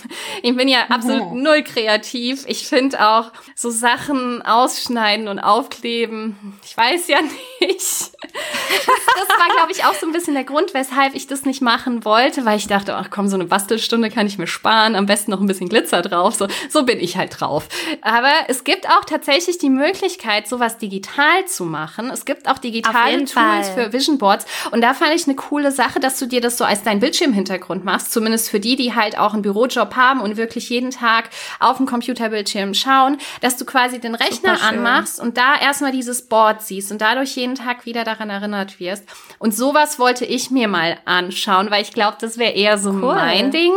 Ich 0.43 0.55
bin 0.55 0.67
ja 0.67 0.85
absolut 0.89 1.33
null 1.33 1.61
kreativ. 1.61 2.45
Ich 2.47 2.67
finde 2.67 3.05
auch 3.07 3.31
so 3.55 3.69
Sachen 3.69 4.41
ausschneiden 4.41 5.27
und 5.27 5.37
aufkleben. 5.39 6.57
Ich 6.65 6.75
weiß 6.75 7.07
ja 7.09 7.19
nicht. 7.59 7.79
Das 7.81 9.29
war, 9.37 9.47
glaube 9.55 9.71
ich, 9.71 9.83
auch 9.85 9.93
so 9.93 10.07
ein 10.07 10.13
bisschen 10.13 10.33
der 10.33 10.43
Grund, 10.43 10.73
weshalb 10.73 11.13
ich 11.15 11.27
das 11.27 11.45
nicht 11.45 11.61
machen 11.61 12.05
wollte, 12.05 12.43
weil 12.45 12.57
ich 12.57 12.67
dachte, 12.67 12.95
ach 12.95 13.09
komm, 13.11 13.27
so 13.27 13.35
eine 13.35 13.45
Bastelstunde 13.45 14.09
kann 14.09 14.25
ich 14.25 14.37
mir 14.39 14.47
sparen, 14.47 14.95
am 14.95 15.05
besten 15.05 15.29
noch 15.31 15.41
ein 15.41 15.47
bisschen 15.47 15.69
Glitzer 15.69 16.01
drauf. 16.01 16.33
So, 16.35 16.47
so 16.69 16.83
bin 16.85 16.99
ich 16.99 17.17
halt 17.17 17.39
drauf. 17.39 17.67
Aber 18.01 18.20
es 18.47 18.63
gibt 18.63 18.87
auch 18.89 19.05
tatsächlich 19.05 19.57
die 19.57 19.69
Möglichkeit, 19.69 20.47
sowas 20.47 20.77
digital 20.77 21.45
zu 21.45 21.65
machen. 21.65 22.09
Es 22.09 22.25
gibt 22.25 22.47
auch 22.49 22.57
digitale 22.57 23.17
Tools 23.19 23.31
Fall. 23.33 23.63
für 23.63 23.93
Vision 23.93 24.17
Boards. 24.17 24.45
Und 24.71 24.81
da 24.81 24.93
fand 24.93 25.13
ich 25.13 25.25
eine 25.25 25.35
coole 25.35 25.71
Sache, 25.71 25.99
dass 25.99 26.19
du 26.19 26.25
dir 26.25 26.41
das 26.41 26.57
so 26.57 26.63
als 26.65 26.83
dein 26.83 26.99
Bildschirmhintergrund 26.99 27.83
machst. 27.85 28.11
Zumindest 28.11 28.49
für 28.49 28.59
die, 28.59 28.75
die 28.75 28.93
halt 28.95 29.17
auch 29.17 29.33
einen 29.33 29.41
Bürojob 29.41 29.95
haben 29.95 30.21
und 30.21 30.37
wirklich 30.37 30.69
jeden 30.69 30.91
Tag 30.91 31.29
auf 31.59 31.77
dem 31.77 31.85
Computerbildschirm 31.85 32.73
schauen, 32.73 33.17
dass 33.41 33.57
du 33.57 33.65
quasi 33.65 33.99
den 33.99 34.15
Rechner 34.15 34.61
anmachst 34.61 35.19
und 35.19 35.37
da 35.37 35.55
erstmal 35.59 35.91
dieses 35.91 36.27
Board 36.27 36.61
siehst 36.61 36.91
und 36.91 37.01
dadurch 37.01 37.35
jeden 37.35 37.55
Tag 37.55 37.85
wieder 37.85 38.03
daran 38.03 38.29
erinnert 38.29 38.79
wirst. 38.79 39.03
Und 39.39 39.55
sowas 39.55 39.99
wollte 39.99 40.25
ich 40.25 40.51
mir 40.51 40.67
mal 40.67 40.97
anschauen, 41.05 41.71
weil 41.71 41.81
ich 41.81 41.93
glaube, 41.93 42.17
das 42.19 42.37
wäre 42.37 42.51
eher 42.53 42.77
so 42.77 42.91
Cool. 42.91 43.15
mein 43.15 43.51
Ding. 43.51 43.73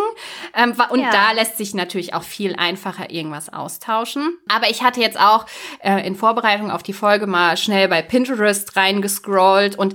Ähm, 0.54 0.74
und 0.90 1.00
Ja. 1.00 1.10
da 1.10 1.32
lässt 1.32 1.56
sich 1.58 1.74
natürlich 1.74 2.14
auch 2.14 2.22
viel 2.22 2.54
einfacher 2.56 3.10
irgendwas 3.10 3.52
austauschen. 3.52 4.33
Aber 4.48 4.68
ich 4.70 4.82
hatte 4.82 5.00
jetzt 5.00 5.18
auch 5.18 5.46
äh, 5.80 6.06
in 6.06 6.16
Vorbereitung 6.16 6.70
auf 6.70 6.82
die 6.82 6.92
Folge 6.92 7.26
mal 7.26 7.56
schnell 7.56 7.88
bei 7.88 8.02
Pinterest 8.02 8.76
reingescrollt 8.76 9.76
und 9.76 9.94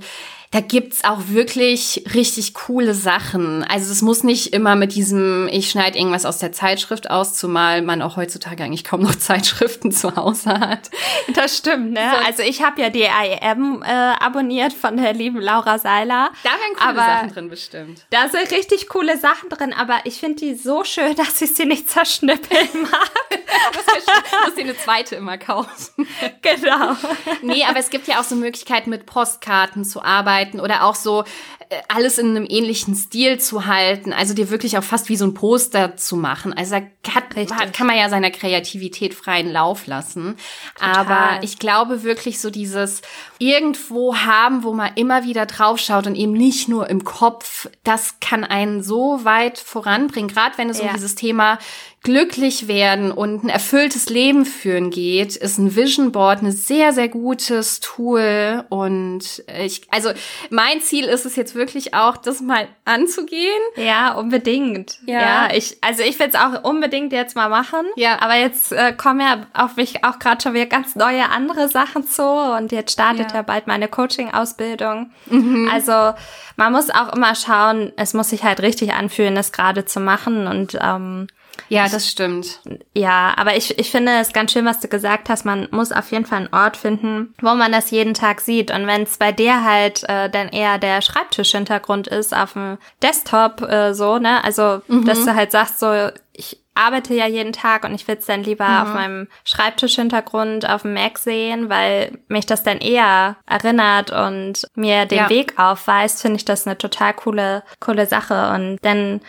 da 0.52 0.58
gibt's 0.60 1.04
auch 1.04 1.28
wirklich 1.28 2.02
richtig 2.12 2.54
coole 2.54 2.92
Sachen. 2.92 3.62
Also 3.62 3.92
es 3.92 4.02
muss 4.02 4.24
nicht 4.24 4.52
immer 4.52 4.74
mit 4.74 4.96
diesem, 4.96 5.48
ich 5.52 5.70
schneide 5.70 5.96
irgendwas 5.96 6.26
aus 6.26 6.38
der 6.38 6.50
Zeitschrift 6.50 7.08
aus, 7.08 7.36
zumal 7.36 7.82
man 7.82 8.02
auch 8.02 8.16
heutzutage 8.16 8.64
eigentlich 8.64 8.82
kaum 8.82 9.02
noch 9.02 9.14
Zeitschriften 9.18 9.92
zu 9.92 10.16
Hause 10.16 10.58
hat. 10.58 10.90
Das 11.34 11.56
stimmt, 11.56 11.92
ne? 11.92 12.00
So. 12.00 12.26
Also 12.26 12.42
ich 12.42 12.64
habe 12.64 12.82
ja 12.82 12.90
die 12.90 13.04
IM 13.04 13.84
äh, 13.84 13.86
abonniert 13.86 14.72
von 14.72 14.96
der 14.96 15.12
lieben 15.12 15.40
Laura 15.40 15.78
Seiler. 15.78 16.30
Da 16.42 16.50
wären 16.50 16.74
coole 16.76 16.88
aber 16.88 17.14
Sachen 17.14 17.32
drin 17.32 17.48
bestimmt. 17.48 18.06
Da 18.10 18.28
sind 18.28 18.50
richtig 18.50 18.88
coole 18.88 19.18
Sachen 19.18 19.50
drin, 19.50 19.72
aber 19.72 20.00
ich 20.02 20.18
finde 20.18 20.40
die 20.40 20.54
so 20.56 20.82
schön, 20.82 21.14
dass 21.16 21.40
ich 21.40 21.54
sie 21.54 21.64
nicht 21.64 21.88
zerschnippeln 21.88 22.68
mag. 22.90 23.10
du 23.30 24.36
musst 24.46 24.58
dir 24.58 24.64
eine 24.64 24.76
zweite 24.76 25.14
immer 25.14 25.38
kaufen. 25.38 26.08
Genau. 26.42 26.96
Nee, 27.42 27.62
aber 27.68 27.78
es 27.78 27.90
gibt 27.90 28.08
ja 28.08 28.18
auch 28.18 28.24
so 28.24 28.34
Möglichkeiten, 28.34 28.90
mit 28.90 29.06
Postkarten 29.06 29.84
zu 29.84 30.02
arbeiten 30.02 30.39
oder 30.60 30.84
auch 30.84 30.94
so 30.94 31.24
äh, 31.70 31.76
alles 31.86 32.18
in 32.18 32.30
einem 32.30 32.46
ähnlichen 32.48 32.96
Stil 32.96 33.38
zu 33.38 33.66
halten, 33.66 34.12
also 34.12 34.34
dir 34.34 34.50
wirklich 34.50 34.76
auch 34.76 34.82
fast 34.82 35.08
wie 35.08 35.16
so 35.16 35.24
ein 35.24 35.34
Poster 35.34 35.96
zu 35.96 36.16
machen. 36.16 36.52
Also 36.52 36.76
da 36.76 37.12
hat, 37.14 37.72
kann 37.72 37.86
man 37.86 37.96
ja 37.96 38.08
seiner 38.08 38.32
Kreativität 38.32 39.14
freien 39.14 39.50
Lauf 39.52 39.86
lassen. 39.86 40.36
Total. 40.74 40.96
Aber 40.96 41.42
ich 41.44 41.58
glaube 41.58 42.02
wirklich 42.02 42.40
so 42.40 42.50
dieses 42.50 43.02
irgendwo 43.38 44.16
haben, 44.16 44.64
wo 44.64 44.72
man 44.72 44.90
immer 44.96 45.24
wieder 45.24 45.46
draufschaut 45.46 46.08
und 46.08 46.16
eben 46.16 46.32
nicht 46.32 46.68
nur 46.68 46.90
im 46.90 47.04
Kopf, 47.04 47.68
das 47.84 48.18
kann 48.20 48.42
einen 48.42 48.82
so 48.82 49.24
weit 49.24 49.58
voranbringen, 49.58 50.28
gerade 50.28 50.58
wenn 50.58 50.70
es 50.70 50.78
ja. 50.78 50.86
um 50.86 50.94
dieses 50.94 51.14
Thema 51.14 51.58
glücklich 52.02 52.66
werden 52.66 53.12
und 53.12 53.44
ein 53.44 53.50
erfülltes 53.50 54.08
Leben 54.08 54.46
führen 54.46 54.90
geht, 54.90 55.36
ist 55.36 55.58
ein 55.58 55.76
Vision 55.76 56.12
Board 56.12 56.42
ein 56.42 56.50
sehr, 56.50 56.94
sehr 56.94 57.08
gutes 57.08 57.80
Tool. 57.80 58.64
Und 58.70 59.44
ich, 59.62 59.82
also 59.90 60.10
mein 60.48 60.80
Ziel 60.80 61.04
ist 61.04 61.26
es 61.26 61.36
jetzt 61.36 61.54
wirklich 61.54 61.92
auch, 61.92 62.16
das 62.16 62.40
mal 62.40 62.68
anzugehen. 62.86 63.60
Ja, 63.76 64.14
unbedingt. 64.14 64.98
Ja, 65.04 65.20
ja 65.20 65.48
ich, 65.54 65.76
also 65.82 66.02
ich 66.02 66.18
will 66.18 66.28
es 66.28 66.36
auch 66.36 66.64
unbedingt 66.64 67.12
jetzt 67.12 67.36
mal 67.36 67.50
machen. 67.50 67.84
Ja. 67.96 68.22
Aber 68.22 68.34
jetzt 68.34 68.72
äh, 68.72 68.94
kommen 68.94 69.20
ja 69.20 69.46
auf 69.52 69.76
mich 69.76 70.02
auch 70.02 70.18
gerade 70.18 70.40
schon 70.42 70.54
wieder 70.54 70.66
ganz 70.66 70.96
neue 70.96 71.28
andere 71.28 71.68
Sachen 71.68 72.06
zu 72.06 72.24
und 72.24 72.72
jetzt 72.72 72.92
startet 72.92 73.32
ja, 73.32 73.38
ja 73.38 73.42
bald 73.42 73.66
meine 73.66 73.88
Coaching-Ausbildung. 73.88 75.10
Mhm. 75.26 75.68
Also 75.70 76.14
man 76.56 76.72
muss 76.72 76.88
auch 76.88 77.12
immer 77.14 77.34
schauen, 77.34 77.92
es 77.96 78.14
muss 78.14 78.30
sich 78.30 78.42
halt 78.42 78.60
richtig 78.60 78.94
anfühlen, 78.94 79.34
das 79.34 79.52
gerade 79.52 79.84
zu 79.84 80.00
machen 80.00 80.46
und 80.46 80.78
ähm, 80.80 81.26
ja, 81.68 81.88
das 81.88 82.08
stimmt. 82.08 82.60
Ja, 82.94 83.34
aber 83.36 83.56
ich, 83.56 83.78
ich 83.78 83.90
finde 83.90 84.12
es 84.20 84.32
ganz 84.32 84.52
schön, 84.52 84.64
was 84.64 84.80
du 84.80 84.88
gesagt 84.88 85.28
hast. 85.28 85.44
Man 85.44 85.68
muss 85.70 85.92
auf 85.92 86.10
jeden 86.10 86.26
Fall 86.26 86.38
einen 86.38 86.54
Ort 86.54 86.76
finden, 86.76 87.34
wo 87.40 87.54
man 87.54 87.72
das 87.72 87.90
jeden 87.90 88.14
Tag 88.14 88.40
sieht. 88.40 88.70
Und 88.70 88.86
wenn 88.86 89.02
es 89.02 89.18
bei 89.18 89.32
dir 89.32 89.64
halt 89.64 90.04
äh, 90.08 90.30
dann 90.30 90.48
eher 90.48 90.78
der 90.78 91.02
Schreibtischhintergrund 91.02 92.08
ist 92.08 92.34
auf 92.34 92.54
dem 92.54 92.78
Desktop 93.02 93.62
äh, 93.62 93.94
so, 93.94 94.18
ne? 94.18 94.42
Also, 94.44 94.82
mhm. 94.88 95.04
dass 95.04 95.24
du 95.24 95.34
halt 95.34 95.52
sagst, 95.52 95.80
so, 95.80 96.10
ich 96.32 96.60
arbeite 96.74 97.14
ja 97.14 97.26
jeden 97.26 97.52
Tag 97.52 97.84
und 97.84 97.94
ich 97.94 98.06
will 98.08 98.16
es 98.18 98.26
dann 98.26 98.42
lieber 98.42 98.66
mhm. 98.66 98.76
auf 98.76 98.94
meinem 98.94 99.28
Schreibtischhintergrund 99.44 100.68
auf 100.68 100.82
dem 100.82 100.94
Mac 100.94 101.18
sehen, 101.18 101.68
weil 101.68 102.18
mich 102.28 102.46
das 102.46 102.62
dann 102.62 102.78
eher 102.78 103.36
erinnert 103.46 104.10
und 104.10 104.66
mir 104.74 105.04
den 105.06 105.18
ja. 105.18 105.28
Weg 105.28 105.58
aufweist, 105.58 106.22
finde 106.22 106.36
ich 106.36 106.44
das 106.44 106.66
eine 106.66 106.78
total 106.78 107.14
coole, 107.14 107.62
coole 107.80 108.06
Sache. 108.06 108.52
Und 108.54 108.78
dann 108.82 109.20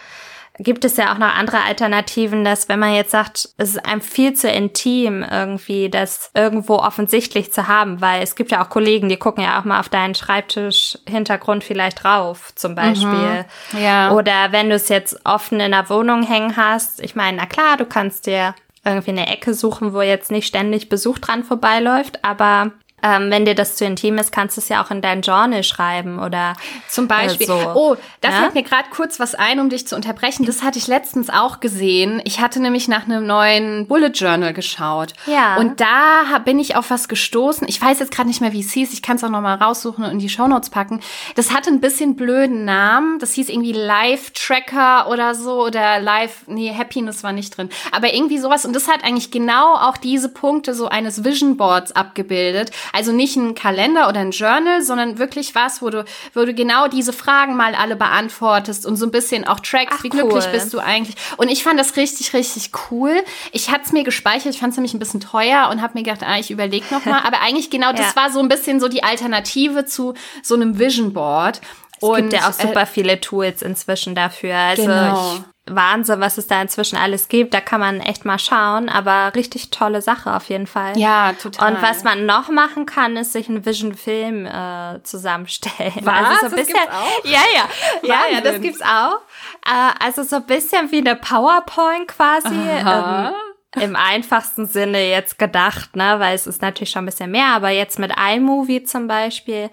gibt 0.64 0.86
es 0.86 0.98
ja 0.98 1.14
auch 1.14 1.18
noch 1.18 1.34
andere 1.36 1.64
Alternativen, 1.64 2.44
dass 2.44 2.70
wenn 2.70 2.80
man 2.80 2.94
jetzt 2.94 3.12
sagt, 3.12 3.50
es 3.58 3.70
ist 3.70 3.86
einem 3.86 4.02
viel 4.02 4.34
zu 4.34 4.50
intim 4.50 5.24
irgendwie, 5.24 5.90
das 5.90 6.32
irgendwo 6.34 6.76
offensichtlich 6.76 7.52
zu 7.52 7.68
haben, 7.68 8.02
weil 8.02 8.22
es 8.22 8.36
gibt 8.36 8.52
ja 8.52 8.64
auch 8.64 8.70
Kollegen, 8.70 9.10
die 9.10 9.18
gucken 9.18 9.44
ja 9.44 9.60
auch 9.60 9.66
mal 9.66 9.80
auf 9.80 9.90
deinen 9.90 10.16
Schreibtisch-Hintergrund 10.16 11.64
vielleicht 11.64 12.04
drauf, 12.04 12.52
zum 12.56 12.76
Beispiel. 12.76 13.46
Mhm. 13.72 13.80
Ja. 13.80 14.12
Oder 14.12 14.52
wenn 14.52 14.70
du 14.70 14.76
es 14.76 14.90
jetzt 14.90 15.26
offen 15.26 15.60
in 15.60 15.72
der 15.72 15.90
Wohnung 15.90 16.24
hängen 16.24 16.56
hast, 16.58 17.02
ich 17.02 17.16
meine, 17.16 17.38
na 17.38 17.46
klar, 17.46 17.78
du 17.78 17.86
kannst 17.86 18.28
dir 18.28 18.56
irgendwie 18.84 19.12
eine 19.12 19.28
Ecke 19.28 19.54
suchen, 19.54 19.94
wo 19.94 20.02
jetzt 20.02 20.32
nicht 20.32 20.48
ständig 20.48 20.90
Besuch 20.90 21.20
dran 21.20 21.44
vorbeiläuft, 21.44 22.24
aber 22.24 22.72
ähm, 23.04 23.32
wenn 23.32 23.46
dir 23.46 23.56
das 23.56 23.76
zu 23.76 23.86
intim 23.86 24.18
ist, 24.18 24.32
kannst 24.32 24.58
du 24.58 24.62
es 24.62 24.70
ja 24.70 24.84
auch 24.84 24.92
in 24.92 25.02
dein 25.02 25.22
Journal 25.22 25.64
schreiben 25.64 26.20
oder 26.20 26.54
zum 26.88 27.08
Beispiel. 27.08 27.46
Äh, 27.46 27.48
so. 27.48 27.72
Oh, 27.76 27.96
da 28.22 28.30
ja? 28.30 28.36
fällt 28.36 28.56
mir 28.56 28.64
gerade 28.64 28.90
kurz 28.92 29.20
was 29.20 29.36
ein, 29.36 29.60
um 29.60 29.70
dich 29.70 29.88
zu 29.88 29.96
unterbrechen. 29.96 30.46
Das 30.46 30.64
hatte 30.64 30.78
ich 30.78 30.88
letztens 30.88 31.30
auch 31.30 31.60
gesehen. 31.60 32.22
Ich 32.26 32.40
hatte 32.40 32.62
nämlich 32.62 32.88
nach 32.88 33.06
einem 33.06 33.26
neuen 33.26 33.88
Bullet 33.88 34.12
Journal 34.14 34.54
geschaut. 34.54 35.14
Ja. 35.26 35.58
Und 35.58 35.82
da 35.82 36.40
bin 36.44 36.60
ich 36.60 36.76
auf 36.76 36.90
was 36.90 37.08
gestoßen. 37.08 37.68
Ich 37.68 37.82
weiß 37.82 38.00
jetzt 38.00 38.12
gerade 38.12 38.28
nicht 38.28 38.42
mehr, 38.42 38.54
wie 38.54 38.62
es 38.62 38.72
hieß. 38.72 38.94
Ich 38.94 39.02
kann 39.02 39.18
es 39.18 39.24
auch 39.24 39.30
noch 39.30 39.42
mal 39.42 39.56
raussuchen 39.56 40.04
und 40.04 40.12
in 40.12 40.20
die 40.20 40.30
Shownotes 40.30 40.70
packen. 40.70 41.02
Das 41.36 41.54
hatte 41.54 41.70
ein 41.70 41.82
bisschen 41.82 42.16
blöden 42.16 42.66
Namen. 42.66 43.20
Das 43.20 43.34
hieß 43.34 43.50
irgendwie 43.50 43.74
Life 43.74 44.32
Tracker 44.34 45.10
oder 45.10 45.36
so 45.36 45.66
oder 45.66 46.00
Life, 46.00 46.44
nee, 46.48 46.74
Happiness 46.74 47.24
war 47.24 47.32
nicht 47.32 47.58
drin. 47.58 47.70
Aber 47.92 48.14
irgendwie 48.14 48.38
sowas. 48.38 48.66
Und 48.66 48.76
das 48.76 48.88
hat 48.88 49.04
eigentlich 49.04 49.32
genau 49.32 49.76
auch 49.76 49.98
diese 49.98 50.30
Punkte 50.30 50.74
so 50.74 50.88
eines 50.88 51.24
Vision 51.24 51.58
Boards 51.58 51.92
abgebildet. 51.92 52.72
Also 52.92 53.12
nicht 53.12 53.36
ein 53.36 53.56
Kalender 53.56 54.10
oder 54.10 54.20
ein 54.20 54.32
Journal, 54.32 54.82
sondern 54.82 55.18
wirklich 55.18 55.56
was, 55.56 55.82
wo 55.82 55.90
du, 55.90 56.06
wo 56.34 56.46
du 56.46 56.54
genau 56.54 56.88
diese 56.88 57.14
Fragen 57.14 57.56
mal 57.56 57.76
alle 57.76 57.96
beantwortest 57.96 58.86
und 58.86 58.96
so 58.96 59.06
ein 59.06 59.12
bisschen 59.12 59.48
auch 59.48 59.60
trackst, 59.60 59.98
Ach, 60.00 60.04
wie 60.04 60.10
glücklich 60.10 60.46
cool. 60.46 60.52
bist 60.52 60.74
du 60.74 60.80
eigentlich. 60.80 61.16
Und 61.38 61.50
ich 61.50 61.64
fand 61.64 61.80
das 61.80 61.96
richtig, 61.98 62.34
richtig 62.34 62.72
cool. 62.90 63.24
Ich 63.52 63.70
hatte 63.72 63.84
es 63.86 63.92
mir 63.92 64.04
gespeichert, 64.04 64.54
ich 64.54 64.60
fand 64.60 64.72
es 64.72 64.78
nämlich 64.78 64.94
ein 64.94 65.00
bisschen 65.00 65.20
teuer 65.20 65.70
und 65.72 65.82
habe 65.82 65.98
mir 65.98 66.04
gedacht, 66.04 66.24
ah, 66.24 66.38
ich 66.38 66.52
überlege 66.52 66.86
noch 66.92 67.06
mal. 67.06 67.22
Aber 67.26 67.42
eigentlich 67.42 67.70
genau, 67.70 67.92
das 67.92 68.14
ja. 68.14 68.16
war 68.16 68.32
so 68.32 68.40
ein 68.40 68.50
bisschen 68.50 68.80
so 68.80 68.88
die 68.88 69.04
Alternative 69.04 69.86
zu 69.86 70.14
so 70.44 70.56
einem 70.56 70.80
Vision 70.80 71.14
Board. 71.14 71.62
Es 71.98 72.08
und, 72.08 72.16
gibt 72.16 72.34
ja 72.34 72.50
auch 72.50 72.54
super 72.54 72.82
äh, 72.82 72.86
viele 72.86 73.22
Tools 73.22 73.62
inzwischen 73.62 74.16
dafür. 74.16 74.56
Also 74.56 74.84
genau. 74.84 75.36
ich 75.36 75.51
Wahnsinn, 75.68 76.20
was 76.20 76.38
es 76.38 76.48
da 76.48 76.62
inzwischen 76.62 76.98
alles 76.98 77.28
gibt. 77.28 77.54
Da 77.54 77.62
kann 77.62 77.80
man 77.80 78.00
echt 78.00 78.26
mal 78.26 78.40
schauen, 78.40 78.90
aber 78.90 79.34
richtig 79.36 79.70
tolle 79.70 80.02
Sache 80.02 80.34
auf 80.34 80.50
jeden 80.50 80.66
Fall. 80.66 80.98
Ja, 80.98 81.34
total. 81.34 81.74
Und 81.74 81.82
was 81.82 82.04
man 82.04 82.26
noch 82.26 82.50
machen 82.50 82.86
kann, 82.86 83.16
ist 83.16 83.34
sich 83.34 83.48
einen 83.48 83.64
Vision-Film 83.64 84.48
äh, 84.48 85.04
zusammenstellen. 85.04 85.94
Was? 86.02 86.16
Also 86.16 86.40
so 86.40 86.46
ein 86.48 86.52
bisschen, 86.56 86.76
das 86.76 86.84
gibt's 86.84 86.96
auch? 86.96 87.26
Ja, 87.26 87.40
ja, 87.54 87.70
ja, 88.02 88.20
ja, 88.34 88.42
das 88.42 88.62
gibt's 88.62 88.82
auch. 88.82 89.20
Äh, 89.66 90.04
also 90.04 90.24
so 90.24 90.38
ein 90.38 90.46
bisschen 90.46 90.92
wie 90.92 91.00
eine 91.00 91.16
PowerPoint 91.16 92.08
quasi. 92.08 92.50
Ähm, 92.50 93.34
Im 93.80 93.96
einfachsten 93.96 94.66
Sinne 94.66 95.08
jetzt 95.10 95.38
gedacht, 95.40 95.96
ne, 95.96 96.16
weil 96.20 96.36
es 96.36 96.46
ist 96.48 96.62
natürlich 96.62 96.90
schon 96.90 97.04
ein 97.04 97.06
bisschen 97.06 97.32
mehr, 97.32 97.48
aber 97.48 97.70
jetzt 97.70 98.00
mit 98.00 98.12
iMovie 98.18 98.84
zum 98.84 99.08
Beispiel 99.08 99.70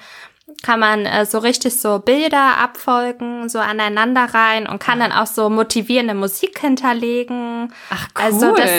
kann 0.63 0.81
man 0.81 1.07
äh, 1.07 1.25
so 1.25 1.39
richtig 1.39 1.81
so 1.81 1.99
Bilder 1.99 2.59
abfolgen, 2.59 3.49
so 3.49 3.59
aneinander 3.59 4.35
rein 4.35 4.67
und 4.67 4.81
kann 4.81 4.99
dann 4.99 5.13
auch 5.13 5.27
so 5.27 5.51
motivierende 5.51 6.15
Musik 6.15 6.59
hinterlegen. 6.59 7.73
Ach 7.91 8.09
cool. 8.17 8.25
Also 8.25 8.55
das, 8.57 8.71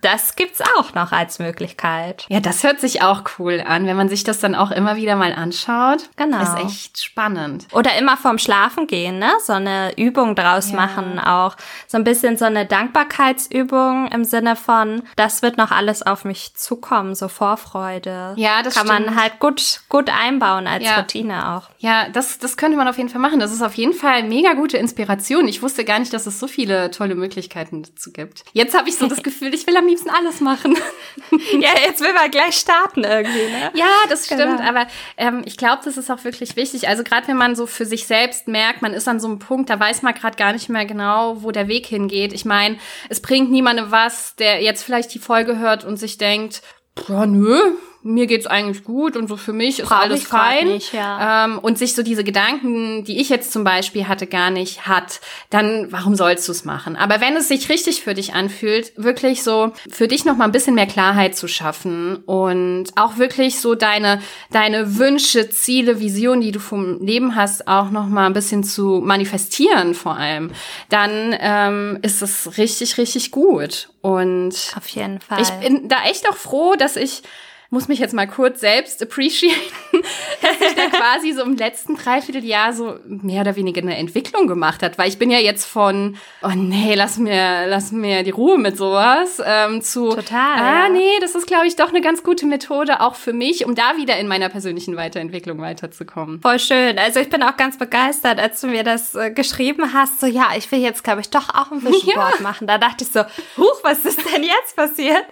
das 0.00 0.36
gibt's 0.36 0.60
auch 0.76 0.94
noch 0.94 1.12
als 1.12 1.38
Möglichkeit. 1.38 2.26
Ja, 2.28 2.40
das 2.40 2.62
hört 2.62 2.80
sich 2.80 3.02
auch 3.02 3.22
cool 3.38 3.62
an, 3.66 3.86
wenn 3.86 3.96
man 3.96 4.08
sich 4.08 4.22
das 4.22 4.38
dann 4.38 4.54
auch 4.54 4.70
immer 4.70 4.96
wieder 4.96 5.16
mal 5.16 5.32
anschaut. 5.32 6.08
Genau. 6.16 6.40
Ist 6.40 6.58
echt 6.58 7.02
spannend. 7.02 7.66
Oder 7.72 7.96
immer 7.98 8.16
vorm 8.16 8.38
Schlafen 8.38 8.86
gehen, 8.86 9.18
ne? 9.18 9.30
So 9.42 9.54
eine 9.54 9.96
Übung 9.96 10.36
draus 10.36 10.70
ja. 10.70 10.76
machen 10.76 11.18
auch. 11.18 11.56
So 11.88 11.98
ein 11.98 12.04
bisschen 12.04 12.36
so 12.36 12.44
eine 12.44 12.64
Dankbarkeitsübung 12.66 14.08
im 14.08 14.24
Sinne 14.24 14.56
von, 14.56 15.02
das 15.16 15.42
wird 15.42 15.56
noch 15.56 15.72
alles 15.72 16.02
auf 16.02 16.24
mich 16.24 16.54
zukommen, 16.54 17.14
so 17.14 17.28
Vorfreude. 17.28 18.34
Ja, 18.36 18.62
das 18.62 18.74
kann 18.74 18.86
stimmt. 18.86 19.06
man 19.06 19.20
halt 19.20 19.40
gut, 19.40 19.80
gut 19.88 20.10
einbauen 20.10 20.66
als 20.66 20.84
ja. 20.84 20.96
Routine. 20.96 21.13
Routine 21.14 21.54
auch. 21.54 21.70
Ja, 21.78 22.08
das, 22.08 22.38
das 22.38 22.56
könnte 22.56 22.76
man 22.76 22.88
auf 22.88 22.96
jeden 22.96 23.08
Fall 23.08 23.20
machen. 23.20 23.38
Das 23.40 23.52
ist 23.52 23.62
auf 23.62 23.74
jeden 23.74 23.92
Fall 23.92 24.24
mega 24.24 24.54
gute 24.54 24.76
Inspiration. 24.76 25.46
Ich 25.48 25.62
wusste 25.62 25.84
gar 25.84 25.98
nicht, 25.98 26.12
dass 26.12 26.26
es 26.26 26.40
so 26.40 26.46
viele 26.46 26.90
tolle 26.90 27.14
Möglichkeiten 27.14 27.82
dazu 27.82 28.12
gibt. 28.12 28.44
Jetzt 28.52 28.76
habe 28.76 28.88
ich 28.88 28.96
so 28.96 29.06
das 29.06 29.22
Gefühl, 29.22 29.54
ich 29.54 29.66
will 29.66 29.76
am 29.76 29.86
liebsten 29.86 30.10
alles 30.10 30.40
machen. 30.40 30.76
ja, 31.60 31.70
jetzt 31.86 32.00
will 32.00 32.12
man 32.12 32.30
gleich 32.30 32.56
starten 32.56 33.04
irgendwie. 33.04 33.46
Ne? 33.46 33.70
Ja, 33.74 33.86
das 34.08 34.26
stimmt. 34.26 34.58
Genau. 34.58 34.68
Aber 34.68 34.86
ähm, 35.16 35.42
ich 35.44 35.56
glaube, 35.56 35.82
das 35.84 35.96
ist 35.96 36.10
auch 36.10 36.24
wirklich 36.24 36.56
wichtig. 36.56 36.88
Also 36.88 37.04
gerade 37.04 37.28
wenn 37.28 37.36
man 37.36 37.54
so 37.54 37.66
für 37.66 37.86
sich 37.86 38.06
selbst 38.06 38.48
merkt, 38.48 38.82
man 38.82 38.92
ist 38.92 39.08
an 39.08 39.20
so 39.20 39.28
einem 39.28 39.38
Punkt, 39.38 39.70
da 39.70 39.78
weiß 39.78 40.02
man 40.02 40.14
gerade 40.14 40.36
gar 40.36 40.52
nicht 40.52 40.68
mehr 40.68 40.84
genau, 40.84 41.42
wo 41.42 41.50
der 41.50 41.68
Weg 41.68 41.86
hingeht. 41.86 42.32
Ich 42.32 42.44
meine, 42.44 42.76
es 43.08 43.20
bringt 43.20 43.50
niemandem 43.50 43.90
was, 43.90 44.34
der 44.36 44.62
jetzt 44.62 44.82
vielleicht 44.82 45.14
die 45.14 45.18
Folge 45.18 45.58
hört 45.58 45.84
und 45.84 45.96
sich 45.96 46.18
denkt, 46.18 46.62
ja, 47.08 47.26
nö, 47.26 47.58
mir 48.04 48.26
geht's 48.26 48.46
eigentlich 48.46 48.84
gut 48.84 49.16
und 49.16 49.28
so 49.28 49.36
für 49.36 49.54
mich 49.54 49.80
ist 49.80 49.88
Brauch 49.88 50.00
alles 50.00 50.24
fein. 50.24 50.68
Nicht, 50.68 50.92
ja. 50.92 51.46
ähm, 51.46 51.58
und 51.58 51.78
sich 51.78 51.94
so 51.94 52.02
diese 52.02 52.22
Gedanken, 52.22 53.02
die 53.04 53.18
ich 53.18 53.30
jetzt 53.30 53.50
zum 53.50 53.64
Beispiel 53.64 54.06
hatte, 54.06 54.26
gar 54.26 54.50
nicht 54.50 54.86
hat, 54.86 55.20
dann 55.48 55.88
warum 55.90 56.14
sollst 56.14 56.46
du 56.46 56.52
es 56.52 56.66
machen? 56.66 56.96
Aber 56.96 57.22
wenn 57.22 57.34
es 57.34 57.48
sich 57.48 57.70
richtig 57.70 58.02
für 58.02 58.12
dich 58.12 58.34
anfühlt, 58.34 58.92
wirklich 58.96 59.42
so 59.42 59.72
für 59.90 60.06
dich 60.06 60.26
noch 60.26 60.36
mal 60.36 60.44
ein 60.44 60.52
bisschen 60.52 60.74
mehr 60.74 60.86
Klarheit 60.86 61.34
zu 61.34 61.48
schaffen 61.48 62.16
und 62.26 62.90
auch 62.96 63.16
wirklich 63.16 63.58
so 63.58 63.74
deine 63.74 64.20
deine 64.50 64.98
Wünsche, 64.98 65.48
Ziele, 65.48 65.98
Visionen, 65.98 66.42
die 66.42 66.52
du 66.52 66.60
vom 66.60 67.00
Leben 67.00 67.34
hast, 67.36 67.66
auch 67.68 67.90
noch 67.90 68.06
mal 68.06 68.26
ein 68.26 68.34
bisschen 68.34 68.64
zu 68.64 69.00
manifestieren 69.02 69.94
vor 69.94 70.16
allem, 70.16 70.50
dann 70.90 71.34
ähm, 71.40 71.98
ist 72.02 72.20
es 72.20 72.58
richtig 72.58 72.98
richtig 72.98 73.30
gut. 73.30 73.88
Und 74.02 74.74
auf 74.76 74.86
jeden 74.88 75.18
Fall. 75.20 75.40
Ich 75.40 75.48
bin 75.66 75.88
da 75.88 76.04
echt 76.04 76.28
auch 76.28 76.36
froh, 76.36 76.74
dass 76.74 76.96
ich 76.96 77.22
muss 77.70 77.88
mich 77.88 77.98
jetzt 77.98 78.14
mal 78.14 78.26
kurz 78.26 78.60
selbst 78.60 79.02
appreciaten, 79.02 79.93
dass 80.42 80.58
sich 80.58 80.74
der 80.74 80.88
quasi 80.88 81.32
so 81.32 81.42
im 81.42 81.56
letzten 81.56 81.96
Dreivierteljahr 81.96 82.72
so 82.72 82.98
mehr 83.06 83.42
oder 83.42 83.56
weniger 83.56 83.82
eine 83.82 83.96
Entwicklung 83.96 84.46
gemacht 84.46 84.82
hat. 84.82 84.98
Weil 84.98 85.08
ich 85.08 85.18
bin 85.18 85.30
ja 85.30 85.38
jetzt 85.38 85.64
von, 85.64 86.16
oh 86.42 86.52
nee, 86.54 86.94
lass 86.94 87.18
mir, 87.18 87.66
lass 87.66 87.92
mir 87.92 88.22
die 88.22 88.30
Ruhe 88.30 88.58
mit 88.58 88.76
sowas, 88.76 89.42
ähm, 89.44 89.82
zu, 89.82 90.10
Total, 90.10 90.58
ah 90.58 90.86
ja. 90.86 90.88
nee, 90.88 91.18
das 91.20 91.34
ist, 91.34 91.46
glaube 91.46 91.66
ich, 91.66 91.76
doch 91.76 91.88
eine 91.88 92.00
ganz 92.00 92.22
gute 92.22 92.46
Methode, 92.46 93.00
auch 93.00 93.14
für 93.14 93.32
mich, 93.32 93.64
um 93.66 93.74
da 93.74 93.96
wieder 93.96 94.18
in 94.18 94.28
meiner 94.28 94.48
persönlichen 94.48 94.96
Weiterentwicklung 94.96 95.60
weiterzukommen. 95.60 96.40
Voll 96.40 96.58
schön. 96.58 96.98
Also 96.98 97.20
ich 97.20 97.30
bin 97.30 97.42
auch 97.42 97.56
ganz 97.56 97.78
begeistert, 97.78 98.38
als 98.38 98.60
du 98.60 98.68
mir 98.68 98.84
das 98.84 99.14
äh, 99.14 99.30
geschrieben 99.30 99.92
hast. 99.92 100.20
So, 100.20 100.26
ja, 100.26 100.48
ich 100.56 100.70
will 100.70 100.80
jetzt, 100.80 101.04
glaube 101.04 101.20
ich, 101.20 101.30
doch 101.30 101.48
auch 101.50 101.70
ein 101.70 101.82
Vision 101.82 102.14
Board 102.14 102.40
machen. 102.40 102.66
Da 102.66 102.78
dachte 102.78 103.04
ich 103.04 103.10
so, 103.10 103.20
huch, 103.56 103.80
was 103.82 104.04
ist 104.04 104.20
denn 104.32 104.42
jetzt 104.42 104.76
passiert? 104.76 105.24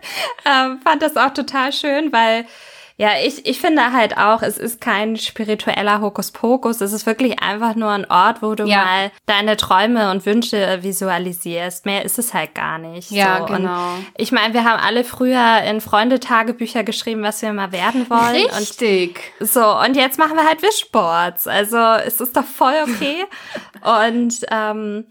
Ähm, 0.45 0.81
fand 0.83 1.03
das 1.03 1.17
auch 1.17 1.31
total 1.31 1.73
schön, 1.73 2.13
weil 2.13 2.47
ja, 2.97 3.11
ich, 3.25 3.47
ich 3.47 3.61
finde 3.61 3.93
halt 3.93 4.17
auch, 4.19 4.43
es 4.43 4.59
ist 4.59 4.81
kein 4.81 5.17
spiritueller 5.17 6.01
Hokuspokus. 6.01 6.81
Es 6.81 6.93
ist 6.93 7.07
wirklich 7.07 7.41
einfach 7.43 7.75
nur 7.75 7.91
ein 7.91 8.09
Ort, 8.11 8.43
wo 8.43 8.55
du 8.55 8.65
Ja. 8.65 8.85
mal 8.85 9.11
deine 9.27 9.57
Träume 9.57 10.11
und 10.11 10.25
Wünsche 10.27 10.83
visualisierst. 10.83 11.87
Mehr 11.87 12.05
ist 12.05 12.19
es 12.19 12.35
halt 12.35 12.55
gar 12.55 12.79
nicht. 12.79 13.11
Ja, 13.11 13.39
so. 13.39 13.47
genau. 13.47 13.95
Und 13.95 14.07
ich 14.17 14.31
meine, 14.33 14.55
wir 14.55 14.65
haben 14.65 14.81
alle 14.81 15.05
früher 15.05 15.63
in 15.63 15.81
Freundetagebücher 15.81 16.85
geschrieben, 16.85 17.23
was 17.23 17.43
wir 17.43 17.53
mal 17.53 17.73
werden 17.73 18.09
wollen. 18.09 18.45
Und 18.47 18.59
Richtig. 18.59 19.21
so, 19.41 19.79
und 19.81 19.97
jetzt 19.97 20.19
machen 20.19 20.37
wir 20.37 20.45
halt 20.47 20.63
Wishboards. 20.63 21.47
Also 21.47 21.77
es 21.79 22.21
ist 22.21 22.37
doch 22.37 22.45
voll 22.45 22.75
okay. 22.85 23.25
und 24.09 24.35
ähm, 24.51 25.07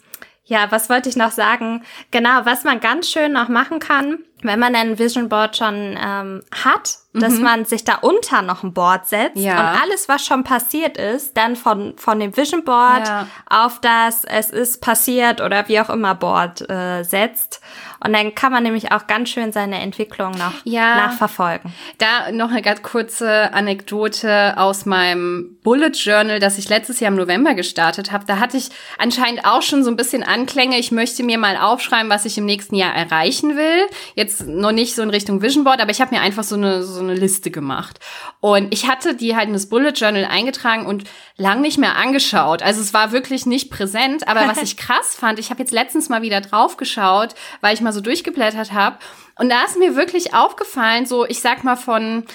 ja, 0.51 0.69
was 0.69 0.89
wollte 0.89 1.07
ich 1.07 1.15
noch 1.15 1.31
sagen? 1.31 1.83
Genau, 2.11 2.41
was 2.43 2.65
man 2.65 2.81
ganz 2.81 3.09
schön 3.09 3.31
noch 3.31 3.47
machen 3.47 3.79
kann, 3.79 4.19
wenn 4.43 4.59
man 4.59 4.75
ein 4.75 4.99
Vision 4.99 5.29
Board 5.29 5.55
schon 5.55 5.97
ähm, 5.97 6.43
hat, 6.63 6.97
dass 7.13 7.37
man 7.39 7.63
sich 7.65 7.83
da 7.85 7.95
unter 8.01 8.41
noch 8.41 8.63
ein 8.63 8.73
Board 8.73 9.05
setzt 9.07 9.37
Ja. 9.37 9.53
und 9.59 9.81
alles, 9.81 10.09
was 10.09 10.25
schon 10.25 10.43
passiert 10.43 10.97
ist, 10.97 11.37
dann 11.37 11.55
von, 11.55 11.93
von 11.97 12.19
dem 12.19 12.35
Vision 12.35 12.63
Board 12.65 13.07
Ja. 13.07 13.27
auf 13.49 13.79
das 13.79 14.23
Es 14.25 14.49
ist 14.49 14.81
passiert 14.81 15.39
oder 15.41 15.67
wie 15.69 15.79
auch 15.79 15.89
immer 15.89 16.15
Board 16.15 16.67
äh, 16.69 17.03
setzt. 17.03 17.60
Und 18.03 18.13
dann 18.13 18.33
kann 18.35 18.51
man 18.51 18.63
nämlich 18.63 18.91
auch 18.91 19.07
ganz 19.07 19.29
schön 19.29 19.51
seine 19.51 19.79
Entwicklung 19.79 20.31
noch 20.31 20.53
Ja. 20.63 20.95
nachverfolgen. 20.95 21.71
Da 21.99 22.31
noch 22.31 22.49
eine 22.49 22.61
ganz 22.61 22.81
kurze 22.81 23.53
Anekdote 23.53 24.55
aus 24.57 24.85
meinem 24.85 25.57
Bullet 25.63 25.91
Journal, 25.93 26.39
das 26.39 26.57
ich 26.57 26.67
letztes 26.69 26.99
Jahr 26.99 27.11
im 27.11 27.17
November 27.17 27.53
gestartet 27.53 28.11
habe. 28.11 28.25
Da 28.25 28.39
hatte 28.39 28.57
ich 28.57 28.69
anscheinend 28.97 29.45
auch 29.45 29.61
schon 29.61 29.83
so 29.83 29.91
ein 29.91 29.95
bisschen 29.95 30.23
Anklänge. 30.23 30.77
Ich 30.79 30.91
möchte 30.91 31.23
mir 31.23 31.37
mal 31.37 31.57
aufschreiben, 31.57 32.09
was 32.09 32.25
ich 32.25 32.37
im 32.37 32.45
nächsten 32.45 32.75
Jahr 32.75 32.93
erreichen 32.95 33.55
will. 33.55 33.85
Jetzt 34.15 34.47
noch 34.47 34.71
nicht 34.71 34.95
so 34.95 35.03
in 35.03 35.09
Richtung 35.11 35.41
Vision 35.41 35.63
Board, 35.63 35.81
aber 35.81 35.91
ich 35.91 36.01
habe 36.01 36.15
mir 36.15 36.21
einfach 36.21 36.43
so 36.43 36.55
eine, 36.55 36.83
so 36.83 36.99
eine 37.01 37.13
Liste 37.13 37.51
gemacht. 37.51 37.99
Und 38.39 38.73
ich 38.73 38.87
hatte 38.89 39.15
die 39.15 39.35
halt 39.35 39.47
in 39.47 39.53
das 39.53 39.69
Bullet 39.69 39.91
Journal 39.91 40.25
eingetragen 40.25 40.85
und 40.87 41.03
lang 41.37 41.61
nicht 41.61 41.77
mehr 41.77 41.95
angeschaut. 41.95 42.63
Also 42.63 42.81
es 42.81 42.93
war 42.93 43.11
wirklich 43.11 43.45
nicht 43.45 43.69
präsent. 43.69 44.27
Aber 44.27 44.47
was 44.47 44.61
ich 44.63 44.77
krass 44.77 45.15
fand, 45.15 45.37
ich 45.37 45.49
habe 45.51 45.59
jetzt 45.59 45.71
letztens 45.71 46.09
mal 46.09 46.21
wieder 46.23 46.41
drauf 46.41 46.77
geschaut, 46.77 47.35
weil 47.61 47.73
ich 47.75 47.81
mal 47.81 47.90
so 47.91 48.01
durchgeblättert 48.01 48.71
habe. 48.71 48.97
Und 49.37 49.49
da 49.49 49.63
ist 49.63 49.77
mir 49.77 49.95
wirklich 49.95 50.33
aufgefallen, 50.33 51.05
so 51.05 51.25
ich 51.25 51.41
sag 51.41 51.63
mal 51.63 51.75
von 51.75 52.25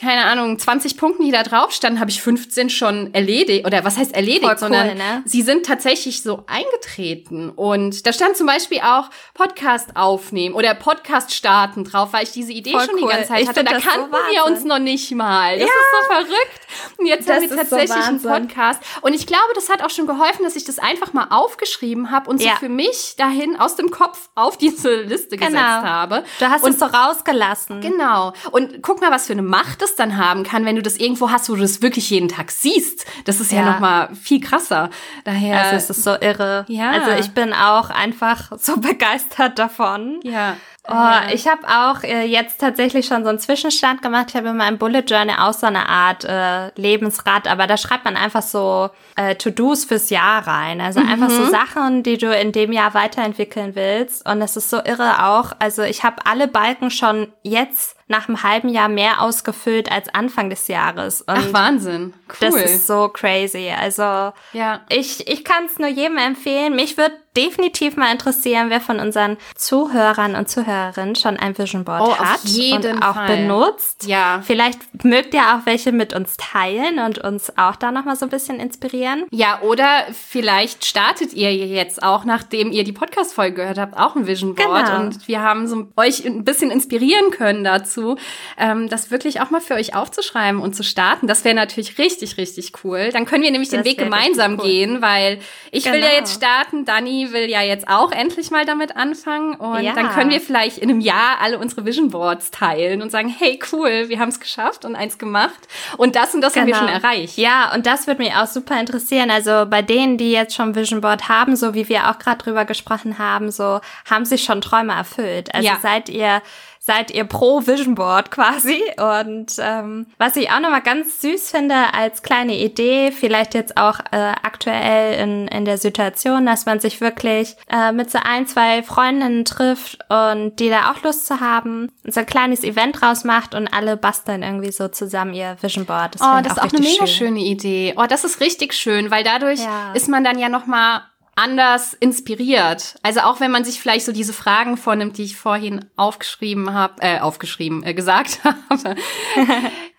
keine 0.00 0.24
Ahnung, 0.24 0.58
20 0.58 0.96
Punkten, 0.96 1.24
die 1.24 1.30
da 1.32 1.42
drauf 1.42 1.72
standen, 1.72 2.00
habe 2.00 2.10
ich 2.10 2.22
15 2.22 2.70
schon 2.70 3.12
erledigt. 3.14 3.66
Oder 3.66 3.84
was 3.84 3.96
heißt 3.96 4.14
erledigt, 4.14 4.44
cool, 4.44 4.58
sondern 4.58 4.96
ne? 4.96 5.22
sie 5.24 5.42
sind 5.42 5.66
tatsächlich 5.66 6.22
so 6.22 6.44
eingetreten. 6.46 7.50
Und 7.50 8.06
da 8.06 8.12
stand 8.12 8.36
zum 8.36 8.46
Beispiel 8.46 8.80
auch 8.80 9.10
Podcast 9.34 9.96
aufnehmen 9.96 10.54
oder 10.54 10.74
Podcast 10.74 11.34
starten 11.34 11.84
drauf, 11.84 12.12
weil 12.12 12.24
ich 12.24 12.32
diese 12.32 12.52
Idee 12.52 12.72
Voll 12.72 12.86
schon 12.86 12.96
die 12.96 13.02
cool. 13.04 13.10
ganze 13.10 13.28
Zeit 13.28 13.42
Ich 13.42 13.48
hatte. 13.48 13.64
Da 13.64 13.72
das 13.74 13.82
so 13.82 13.88
kannten 13.90 14.12
wir 14.12 14.44
uns 14.46 14.64
noch 14.64 14.78
nicht 14.78 15.10
mal. 15.12 15.58
Das 15.58 15.68
Ja. 15.68 15.74
ist 15.74 16.08
so 16.08 16.14
verrückt. 16.14 16.98
Und 16.98 17.06
jetzt 17.06 17.28
Das 17.28 17.36
haben 17.36 17.42
wir 17.42 17.48
ist 17.50 17.70
so 17.70 17.76
tatsächlich 17.76 18.06
einen. 18.06 18.22
Podcast. 18.22 18.82
Und 19.02 19.14
ich 19.14 19.26
glaube, 19.26 19.52
das 19.54 19.68
hat 19.68 19.82
auch 19.82 19.90
schon 19.90 20.06
geholfen, 20.06 20.44
dass 20.44 20.56
ich 20.56 20.64
das 20.64 20.78
einfach 20.78 21.12
mal 21.12 21.28
aufgeschrieben 21.30 22.10
habe 22.10 22.30
und 22.30 22.40
so 22.40 22.46
Ja. 22.46 22.56
für 22.56 22.68
mich 22.68 23.14
dahin 23.16 23.58
aus 23.58 23.76
dem 23.76 23.90
Kopf 23.90 24.28
auf 24.34 24.56
diese 24.58 25.02
Liste 25.02 25.36
gesetzt 25.36 25.52
Genau. 25.54 25.60
habe. 25.60 26.24
Du 26.38 26.46
hast 26.48 26.62
und 26.64 26.72
es 26.72 26.78
so 26.78 26.86
rausgelassen. 26.86 27.80
Genau. 27.80 28.32
Und 28.50 28.82
guck 28.82 29.00
mal, 29.00 29.10
was 29.10 29.26
für 29.26 29.32
eine 29.32 29.42
Macht 29.42 29.82
es 29.90 29.96
dann 29.96 30.16
haben 30.16 30.44
kann, 30.44 30.64
wenn 30.64 30.76
du 30.76 30.82
das 30.82 30.96
irgendwo 30.96 31.30
hast, 31.30 31.48
wo 31.50 31.54
du 31.54 31.62
das 31.62 31.82
wirklich 31.82 32.10
jeden 32.10 32.28
Tag 32.28 32.50
siehst. 32.50 33.06
Das 33.24 33.40
ist 33.40 33.52
ja, 33.52 33.58
Ja. 33.60 33.72
noch 33.72 33.80
mal 33.80 34.08
viel 34.14 34.40
krasser. 34.40 34.90
Daher. 35.24 35.60
Also 35.62 35.76
es 35.76 35.90
ist 35.90 36.04
so 36.04 36.12
irre. 36.20 36.64
Ja. 36.68 36.90
Also 36.90 37.10
ich 37.12 37.30
bin 37.32 37.52
auch 37.52 37.90
einfach 37.90 38.52
so 38.58 38.76
begeistert 38.80 39.58
davon. 39.58 40.20
ja. 40.22 40.56
Oh, 40.90 41.32
ich 41.34 41.46
habe 41.46 41.68
auch 41.68 42.02
äh, 42.02 42.24
jetzt 42.24 42.62
tatsächlich 42.62 43.04
schon 43.04 43.22
so 43.22 43.28
einen 43.28 43.38
Zwischenstand 43.38 44.00
gemacht. 44.00 44.28
Ich 44.30 44.36
habe 44.36 44.48
in 44.48 44.56
meinem 44.56 44.78
Bullet 44.78 45.02
Journal 45.06 45.36
auch 45.46 45.52
so 45.52 45.66
eine 45.66 45.86
Art 45.86 46.24
äh, 46.24 46.68
Lebensrad, 46.80 47.46
aber 47.46 47.66
da 47.66 47.76
schreibt 47.76 48.06
man 48.06 48.16
einfach 48.16 48.40
so 48.40 48.88
äh, 49.14 49.34
To-Dos 49.34 49.84
fürs 49.84 50.08
Jahr 50.08 50.46
rein. 50.46 50.80
Also 50.80 51.00
einfach 51.00 51.28
so 51.28 51.44
Sachen, 51.50 52.02
die 52.04 52.16
du 52.16 52.34
in 52.34 52.52
dem 52.52 52.72
Jahr 52.72 52.94
weiterentwickeln 52.94 53.74
willst. 53.74 54.26
Und 54.26 54.40
es 54.40 54.56
ist 54.56 54.70
so 54.70 54.78
irre 54.82 55.26
auch. 55.26 55.52
Also 55.58 55.82
ich 55.82 56.04
habe 56.04 56.24
alle 56.24 56.48
Balken 56.48 56.90
schon 56.90 57.30
jetzt 57.42 57.97
nach 58.08 58.28
einem 58.28 58.42
halben 58.42 58.70
Jahr 58.70 58.88
mehr 58.88 59.20
ausgefüllt 59.20 59.92
als 59.92 60.12
Anfang 60.12 60.50
des 60.50 60.66
Jahres. 60.68 61.20
Und 61.20 61.28
Ach, 61.28 61.52
Wahnsinn. 61.52 62.14
Cool. 62.28 62.36
das 62.40 62.54
ist 62.56 62.86
so 62.86 63.08
crazy. 63.08 63.70
Also 63.70 64.32
ja. 64.52 64.80
ich, 64.88 65.28
ich 65.28 65.44
kann 65.44 65.66
es 65.66 65.78
nur 65.78 65.88
jedem 65.88 66.16
empfehlen. 66.16 66.74
Mich 66.74 66.96
würde 66.96 67.14
definitiv 67.36 67.96
mal 67.96 68.10
interessieren, 68.12 68.70
wer 68.70 68.80
von 68.80 69.00
unseren 69.00 69.36
Zuhörern 69.56 70.34
und 70.34 70.48
Zuhörerinnen 70.48 71.14
schon 71.16 71.36
ein 71.36 71.56
Vision 71.58 71.84
Board 71.84 72.00
Oh, 72.02 72.16
hat 72.18 72.44
jeden 72.44 72.96
und 72.96 73.02
auch 73.02 73.14
Fall. 73.14 73.36
benutzt. 73.36 74.06
Ja. 74.06 74.40
Vielleicht 74.44 74.78
mögt 75.04 75.34
ihr 75.34 75.40
auch 75.42 75.66
welche 75.66 75.92
mit 75.92 76.12
uns 76.14 76.36
teilen 76.36 76.98
und 76.98 77.18
uns 77.18 77.52
auch 77.56 77.76
da 77.76 77.90
noch 77.92 78.04
mal 78.04 78.16
so 78.16 78.26
ein 78.26 78.30
bisschen 78.30 78.60
inspirieren. 78.60 79.24
Ja, 79.30 79.60
oder 79.62 80.06
vielleicht 80.12 80.84
startet 80.84 81.32
ihr 81.32 81.54
jetzt 81.54 82.02
auch, 82.02 82.24
nachdem 82.24 82.72
ihr 82.72 82.84
die 82.84 82.92
Podcast-Folge 82.92 83.56
gehört 83.62 83.78
habt, 83.78 83.96
auch 83.98 84.16
ein 84.16 84.26
Vision 84.26 84.54
Board. 84.54 84.86
Genau. 84.86 85.00
Und 85.00 85.28
wir 85.28 85.40
haben 85.42 85.66
so 85.68 85.86
euch 85.96 86.24
ein 86.24 86.44
bisschen 86.44 86.70
inspirieren 86.70 87.30
können 87.30 87.64
dazu, 87.64 88.16
ähm, 88.56 88.88
das 88.88 89.10
wirklich 89.10 89.40
auch 89.40 89.50
mal 89.50 89.60
für 89.60 89.74
euch 89.74 89.94
aufzuschreiben 89.94 90.60
und 90.60 90.74
zu 90.74 90.82
starten. 90.82 91.26
Das 91.26 91.44
wäre 91.44 91.54
natürlich 91.54 91.98
richtig, 91.98 92.36
richtig 92.36 92.72
cool. 92.84 93.10
Dann 93.12 93.26
können 93.26 93.42
wir 93.42 93.50
nämlich 93.50 93.68
den 93.70 93.80
Das 93.80 93.86
Weg 93.86 93.98
wär 93.98 94.04
gemeinsam 94.04 94.58
cool. 94.58 94.64
gehen, 94.66 95.02
weil 95.02 95.38
ich 95.70 95.84
will 95.86 96.00
ja 96.00 96.06
Genau. 96.08 96.18
jetzt 96.20 96.34
starten, 96.34 96.84
Dani 96.84 97.17
will 97.32 97.48
ja 97.50 97.62
jetzt 97.62 97.88
auch 97.88 98.12
endlich 98.12 98.50
mal 98.50 98.64
damit 98.64 98.96
anfangen. 98.96 99.54
Und 99.54 99.82
Ja. 99.82 99.92
dann 99.94 100.08
können 100.10 100.30
wir 100.30 100.40
vielleicht 100.40 100.78
in 100.78 100.88
einem 100.90 101.00
Jahr 101.00 101.40
alle 101.40 101.58
unsere 101.58 101.84
Vision 101.84 102.10
Boards 102.10 102.50
teilen 102.50 103.02
und 103.02 103.10
sagen, 103.10 103.28
hey, 103.28 103.58
cool, 103.72 104.08
wir 104.08 104.18
haben 104.18 104.28
es 104.28 104.40
geschafft 104.40 104.84
und 104.84 104.96
eins 104.96 105.18
gemacht. 105.18 105.58
Und 105.96 106.16
das 106.16 106.34
und 106.34 106.40
das 106.40 106.56
haben 106.56 106.66
wir 106.66 106.74
schon 106.74 106.88
erreicht. 106.88 107.36
Genau. 107.36 107.48
Ja, 107.48 107.74
und 107.74 107.86
das 107.86 108.06
würde 108.06 108.22
mich 108.22 108.34
auch 108.34 108.46
super 108.46 108.78
interessieren. 108.80 109.30
Also 109.30 109.66
bei 109.68 109.82
denen, 109.82 110.18
die 110.18 110.32
jetzt 110.32 110.54
schon 110.54 110.74
Vision 110.74 111.00
Board 111.00 111.28
haben, 111.28 111.56
so 111.56 111.74
wie 111.74 111.88
wir 111.88 112.08
auch 112.10 112.18
gerade 112.18 112.38
drüber 112.38 112.64
gesprochen 112.64 113.18
haben, 113.18 113.50
so 113.50 113.80
haben 114.10 114.24
sich 114.24 114.44
schon 114.44 114.60
Träume 114.60 114.92
erfüllt. 114.94 115.54
Also 115.54 115.68
Ja. 115.68 115.78
seid 115.82 116.08
ihr 116.08 116.42
seid 116.88 117.10
ihr 117.10 117.24
pro 117.24 117.66
Vision 117.66 117.94
Board 117.94 118.30
quasi. 118.30 118.80
Und 118.96 119.52
ähm, 119.58 120.06
was 120.16 120.36
ich 120.36 120.50
auch 120.50 120.60
nochmal 120.60 120.80
ganz 120.80 121.20
süß 121.20 121.50
finde 121.50 121.74
als 121.92 122.22
kleine 122.22 122.56
Idee, 122.56 123.12
vielleicht 123.12 123.52
jetzt 123.52 123.76
auch 123.76 124.00
äh, 124.10 124.16
aktuell 124.42 125.20
in, 125.22 125.48
in 125.48 125.66
der 125.66 125.76
Situation, 125.76 126.46
dass 126.46 126.64
man 126.64 126.80
sich 126.80 127.02
wirklich 127.02 127.56
äh, 127.70 127.92
mit 127.92 128.10
so 128.10 128.18
ein, 128.24 128.46
zwei 128.46 128.82
Freundinnen 128.82 129.44
trifft 129.44 129.98
und 130.08 130.56
die 130.60 130.70
da 130.70 130.90
auch 130.90 131.02
Lust 131.02 131.26
zu 131.26 131.40
haben, 131.40 131.92
und 132.04 132.14
so 132.14 132.20
ein 132.20 132.26
kleines 132.26 132.64
Event 132.64 132.98
draus 133.02 133.22
macht 133.24 133.54
und 133.54 133.68
alle 133.68 133.98
basteln 133.98 134.42
irgendwie 134.42 134.72
so 134.72 134.88
zusammen 134.88 135.34
ihr 135.34 135.58
Vision 135.60 135.84
Board. 135.84 136.14
Das 136.14 136.22
Oh, 136.22 136.40
das 136.42 136.54
ist 136.54 136.58
auch 136.58 136.72
eine 136.72 136.80
mega 136.80 137.06
schön. 137.06 137.28
schöne 137.28 137.40
Idee. 137.40 137.92
Oh, 137.98 138.06
das 138.08 138.24
ist 138.24 138.40
richtig 138.40 138.72
schön, 138.72 139.10
weil 139.10 139.24
dadurch 139.24 139.60
Ja. 139.60 139.92
ist 139.92 140.08
man 140.08 140.24
dann 140.24 140.38
ja 140.38 140.48
noch 140.48 140.64
mal 140.64 141.02
anders 141.38 141.94
inspiriert. 141.94 142.96
Also 143.04 143.20
auch 143.20 143.38
wenn 143.38 143.52
man 143.52 143.64
sich 143.64 143.80
vielleicht 143.80 144.04
so 144.04 144.10
diese 144.12 144.32
Fragen 144.32 144.76
vornimmt, 144.76 145.18
die 145.18 145.22
ich 145.22 145.36
vorhin 145.36 145.84
aufgeschrieben 145.94 146.74
habe, 146.74 146.94
äh, 147.00 147.20
aufgeschrieben, 147.20 147.84
äh, 147.84 147.94
gesagt 147.94 148.40
habe, 148.44 148.96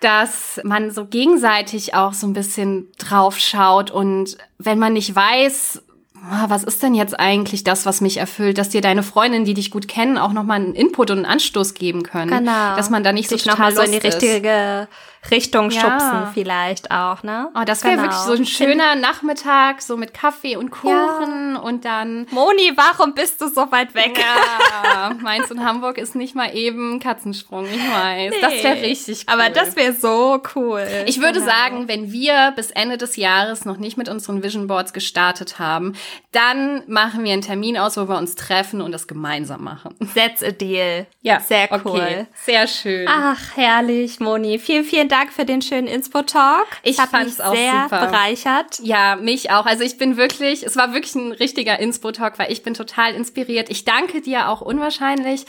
dass 0.01 0.59
man 0.63 0.91
so 0.91 1.05
gegenseitig 1.05 1.95
auch 1.95 2.13
so 2.13 2.27
ein 2.27 2.33
bisschen 2.33 2.87
drauf 2.97 3.39
schaut 3.39 3.89
und 3.89 4.37
wenn 4.57 4.79
man 4.79 4.93
nicht 4.93 5.15
weiß, 5.15 5.81
ah, 6.29 6.45
was 6.49 6.65
ist 6.65 6.83
denn 6.83 6.93
jetzt 6.93 7.17
eigentlich 7.17 7.63
das, 7.63 7.85
was 7.85 8.01
mich 8.01 8.17
erfüllt, 8.17 8.57
dass 8.57 8.67
dir 8.69 8.81
deine 8.81 9.03
Freundinnen, 9.03 9.45
die 9.45 9.53
dich 9.53 9.71
gut 9.71 9.87
kennen, 9.87 10.17
auch 10.17 10.33
noch 10.33 10.43
mal 10.43 10.55
einen 10.55 10.75
Input 10.75 11.09
und 11.11 11.19
einen 11.19 11.25
Anstoß 11.25 11.73
geben 11.73 12.03
können, 12.03 12.31
Genau. 12.31 12.75
dass 12.75 12.89
man 12.89 13.03
da 13.03 13.13
nicht 13.13 13.29
so 13.29 13.35
Dich 13.37 13.45
noch 13.45 13.55
total 13.55 13.75
so 13.75 13.81
in 13.81 13.91
die 13.91 13.97
richtige 13.97 14.89
Richtung 15.31 15.69
Ja. 15.69 15.81
schubsen 15.81 16.27
vielleicht 16.33 16.91
auch, 16.91 17.23
ne? 17.23 17.49
Oh, 17.53 17.63
das 17.65 17.83
wäre 17.83 17.95
Genau. 17.95 18.03
wirklich 18.07 18.21
so 18.21 18.33
ein 18.33 18.45
schöner 18.45 18.95
Nachmittag, 18.95 19.81
so 19.81 19.97
mit 19.97 20.13
Kaffee 20.13 20.55
und 20.55 20.71
Kuchen 20.71 21.57
und 21.57 21.83
dann. 21.85 22.25
Moni, 22.31 22.71
warum 22.75 23.13
bist 23.13 23.41
du 23.41 23.47
so 23.47 23.69
weit 23.71 23.93
weg? 23.95 24.17
Ja, 24.17 25.11
Mainz 25.21 25.51
und 25.51 25.63
Hamburg 25.63 25.97
ist 25.97 26.15
nicht 26.15 26.35
mal 26.35 26.55
eben 26.55 26.99
Katzensprung, 26.99 27.65
ich 27.65 27.79
weiß. 27.91 28.33
Das 28.41 28.63
wäre 28.63 28.81
richtig 28.81 29.25
cool. 29.27 29.33
Aber 29.33 29.49
das 29.49 29.75
wäre 29.75 29.93
so 29.93 30.41
cool. 30.55 30.85
ich 31.05 31.19
würde 31.21 31.39
Genau. 31.39 31.51
sagen, 31.51 31.87
wenn 31.87 32.11
wir 32.11 32.53
bis 32.55 32.71
Ende 32.71 32.97
des 32.97 33.15
Jahres 33.17 33.65
noch 33.65 33.77
nicht 33.77 33.97
mit 33.97 34.07
unseren 34.09 34.41
Vision 34.43 34.67
Boards 34.67 34.93
gestartet 34.93 35.59
haben, 35.59 35.93
dann 36.31 36.83
machen 36.87 37.23
wir 37.23 37.33
einen 37.33 37.41
Termin 37.41 37.77
aus, 37.77 37.97
wo 37.97 38.07
wir 38.07 38.17
uns 38.17 38.35
treffen 38.35 38.81
und 38.81 38.91
das 38.91 39.07
gemeinsam 39.07 39.63
machen. 39.63 39.95
That's 40.15 40.41
a 40.43 40.51
deal. 40.51 41.07
Ja, 41.21 41.39
Sehr 41.41 41.67
cool. 41.83 41.91
Okay, 41.99 42.25
sehr 42.45 42.67
schön. 42.67 43.07
Ach, 43.09 43.37
herrlich, 43.55 44.19
Moni. 44.19 44.59
Vielen, 44.59 44.83
vielen 44.85 45.08
vielen 45.09 45.21
Dank 45.21 45.33
für 45.33 45.45
den 45.45 45.61
schönen 45.61 45.87
Inspo-Talk. 45.87 46.67
Ich 46.83 46.97
fand 46.97 47.27
es 47.27 47.41
auch 47.41 47.55
sehr 47.55 47.83
super. 47.83 48.07
bereichert. 48.07 48.79
Ja, 48.83 49.15
mich 49.15 49.49
auch. 49.51 49.65
Also 49.65 49.83
ich 49.83 49.97
bin 49.97 50.17
wirklich, 50.17 50.63
es 50.63 50.75
war 50.75 50.93
wirklich 50.93 51.15
ein 51.15 51.31
richtiger 51.31 51.79
Inspo-Talk, 51.79 52.37
weil 52.37 52.51
ich 52.51 52.61
bin 52.61 52.75
total 52.75 53.15
inspiriert. 53.15 53.69
Ich 53.69 53.85
danke 53.85 54.21
dir 54.21 54.49
auch 54.49 54.61
unwahrscheinlich 54.61 55.45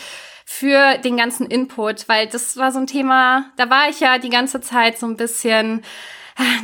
für 0.46 0.96
den 0.98 1.16
ganzen 1.16 1.46
Input, 1.46 2.08
weil 2.08 2.26
das 2.26 2.56
war 2.56 2.72
so 2.72 2.78
ein 2.78 2.86
Thema, 2.86 3.50
da 3.56 3.70
war 3.70 3.88
ich 3.88 4.00
ja 4.00 4.18
die 4.18 4.30
ganze 4.30 4.60
Zeit 4.60 4.98
so 4.98 5.06
ein 5.06 5.16
bisschen 5.16 5.84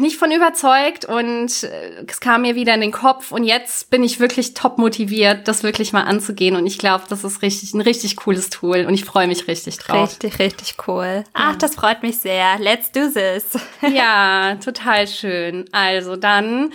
nicht 0.01 0.17
von 0.17 0.31
überzeugt 0.31 1.05
und 1.05 1.63
äh, 1.63 2.05
es 2.07 2.21
kam 2.21 2.43
mir 2.43 2.55
wieder 2.55 2.75
in 2.75 2.81
den 2.81 2.93
Kopf 2.93 3.33
und 3.33 3.45
jetzt 3.45 3.91
bin 3.91 4.03
ich 4.03 4.21
wirklich 4.21 4.55
top 4.55 4.79
motiviert, 4.79 5.49
das 5.49 5.63
wirklich 5.63 5.93
mal 5.93 6.03
anzugehen 6.03 6.57
und 6.57 6.67
ich 6.67 6.79
glaube, 6.79 7.05
das 7.09 7.25
ist 7.25 7.43
richtig 7.43 7.75
ein 7.75 7.81
richtig 7.81 8.17
cooles 8.17 8.51
Tool 8.51 8.85
und 8.87 8.95
ich 8.95 9.05
freue 9.05 9.27
mich 9.27 9.49
richtig 9.49 9.79
drauf. 9.79 10.11
Richtig, 10.11 10.39
richtig 10.39 10.75
cool. 10.87 11.25
Ach, 11.33 11.57
das 11.57 11.75
freut 11.75 12.03
mich 12.03 12.19
sehr. 12.19 12.59
Let's 12.59 12.93
do 12.93 13.09
this. 13.09 13.45
Ja, 13.97 14.57
total 14.57 15.07
schön. 15.07 15.65
Also 15.73 16.17
dann 16.17 16.73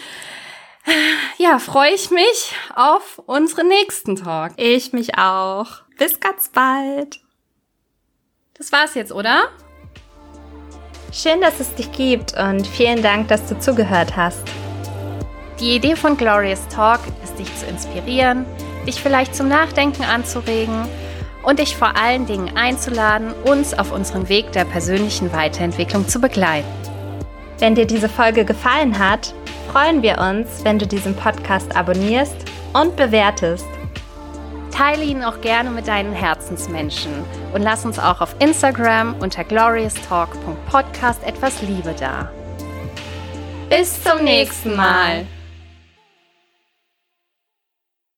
ja, 1.38 1.60
freue 1.60 1.94
ich 1.94 2.10
mich 2.10 2.56
auf 2.76 3.22
unseren 3.26 3.68
nächsten 3.68 4.16
Talk. 4.16 4.54
Ich 4.58 4.94
mich 4.94 5.18
auch. 5.18 5.68
Bis 5.98 6.20
ganz 6.20 6.50
bald. 6.50 7.20
Das 8.56 8.72
war's 8.72 8.96
jetzt, 8.96 9.12
oder? 9.12 9.50
Schön, 11.13 11.41
dass 11.41 11.60
es 11.60 11.76
dich 11.76 11.91
gibt 11.91 12.38
und 12.38 12.65
vielen 12.65 13.04
Dank, 13.04 13.28
dass 13.28 13.45
du 13.45 13.60
zugehört 13.60 14.15
hast. 14.15 14.43
Die 15.60 15.76
Idee 15.76 15.97
von 15.97 16.15
Glorious 16.15 16.65
Talk 16.69 17.02
ist, 17.21 17.38
dich 17.38 17.54
zu 17.58 17.65
inspirieren, 17.65 18.45
dich 18.88 19.02
vielleicht 19.02 19.36
zum 19.36 19.50
Nachdenken 19.50 20.04
anzuregen 20.04 20.88
und 21.43 21.60
dich 21.60 21.76
vor 21.76 21.97
allen 21.97 22.26
Dingen 22.28 22.56
einzuladen, 22.56 23.34
uns 23.43 23.74
auf 23.74 23.91
unserem 23.91 24.30
Weg 24.30 24.54
der 24.54 24.63
persönlichen 24.63 25.34
Weiterentwicklung 25.34 26.08
zu 26.08 26.21
begleiten. 26.21 26.69
Wenn 27.60 27.76
dir 27.76 27.86
diese 27.86 28.08
Folge 28.08 28.45
gefallen 28.45 28.97
hat, 28.97 29.34
freuen 29.69 30.02
wir 30.04 30.17
uns, 30.17 30.63
wenn 30.63 30.80
du 30.80 30.88
diesen 30.88 31.13
Podcast 31.13 31.76
abonnierst 31.76 32.38
und 32.71 32.95
bewertest. 32.95 33.67
Teile 34.72 35.04
ihn 35.04 35.24
auch 35.24 35.42
gerne 35.42 35.70
mit 35.70 35.88
deinen 35.88 36.14
Herzensmenschen 36.14 37.12
und 37.54 37.62
lass 37.62 37.86
uns 37.86 38.00
auch 38.00 38.22
auf 38.22 38.36
Instagram 38.40 39.16
unter 39.20 39.44
glorioustalk.podcast 39.44 41.24
etwas 41.24 41.62
Liebe 41.62 41.94
da. 42.00 42.32
Bis 43.70 44.02
zum 44.04 44.24
nächsten 44.24 44.76
Mal. 44.76 45.26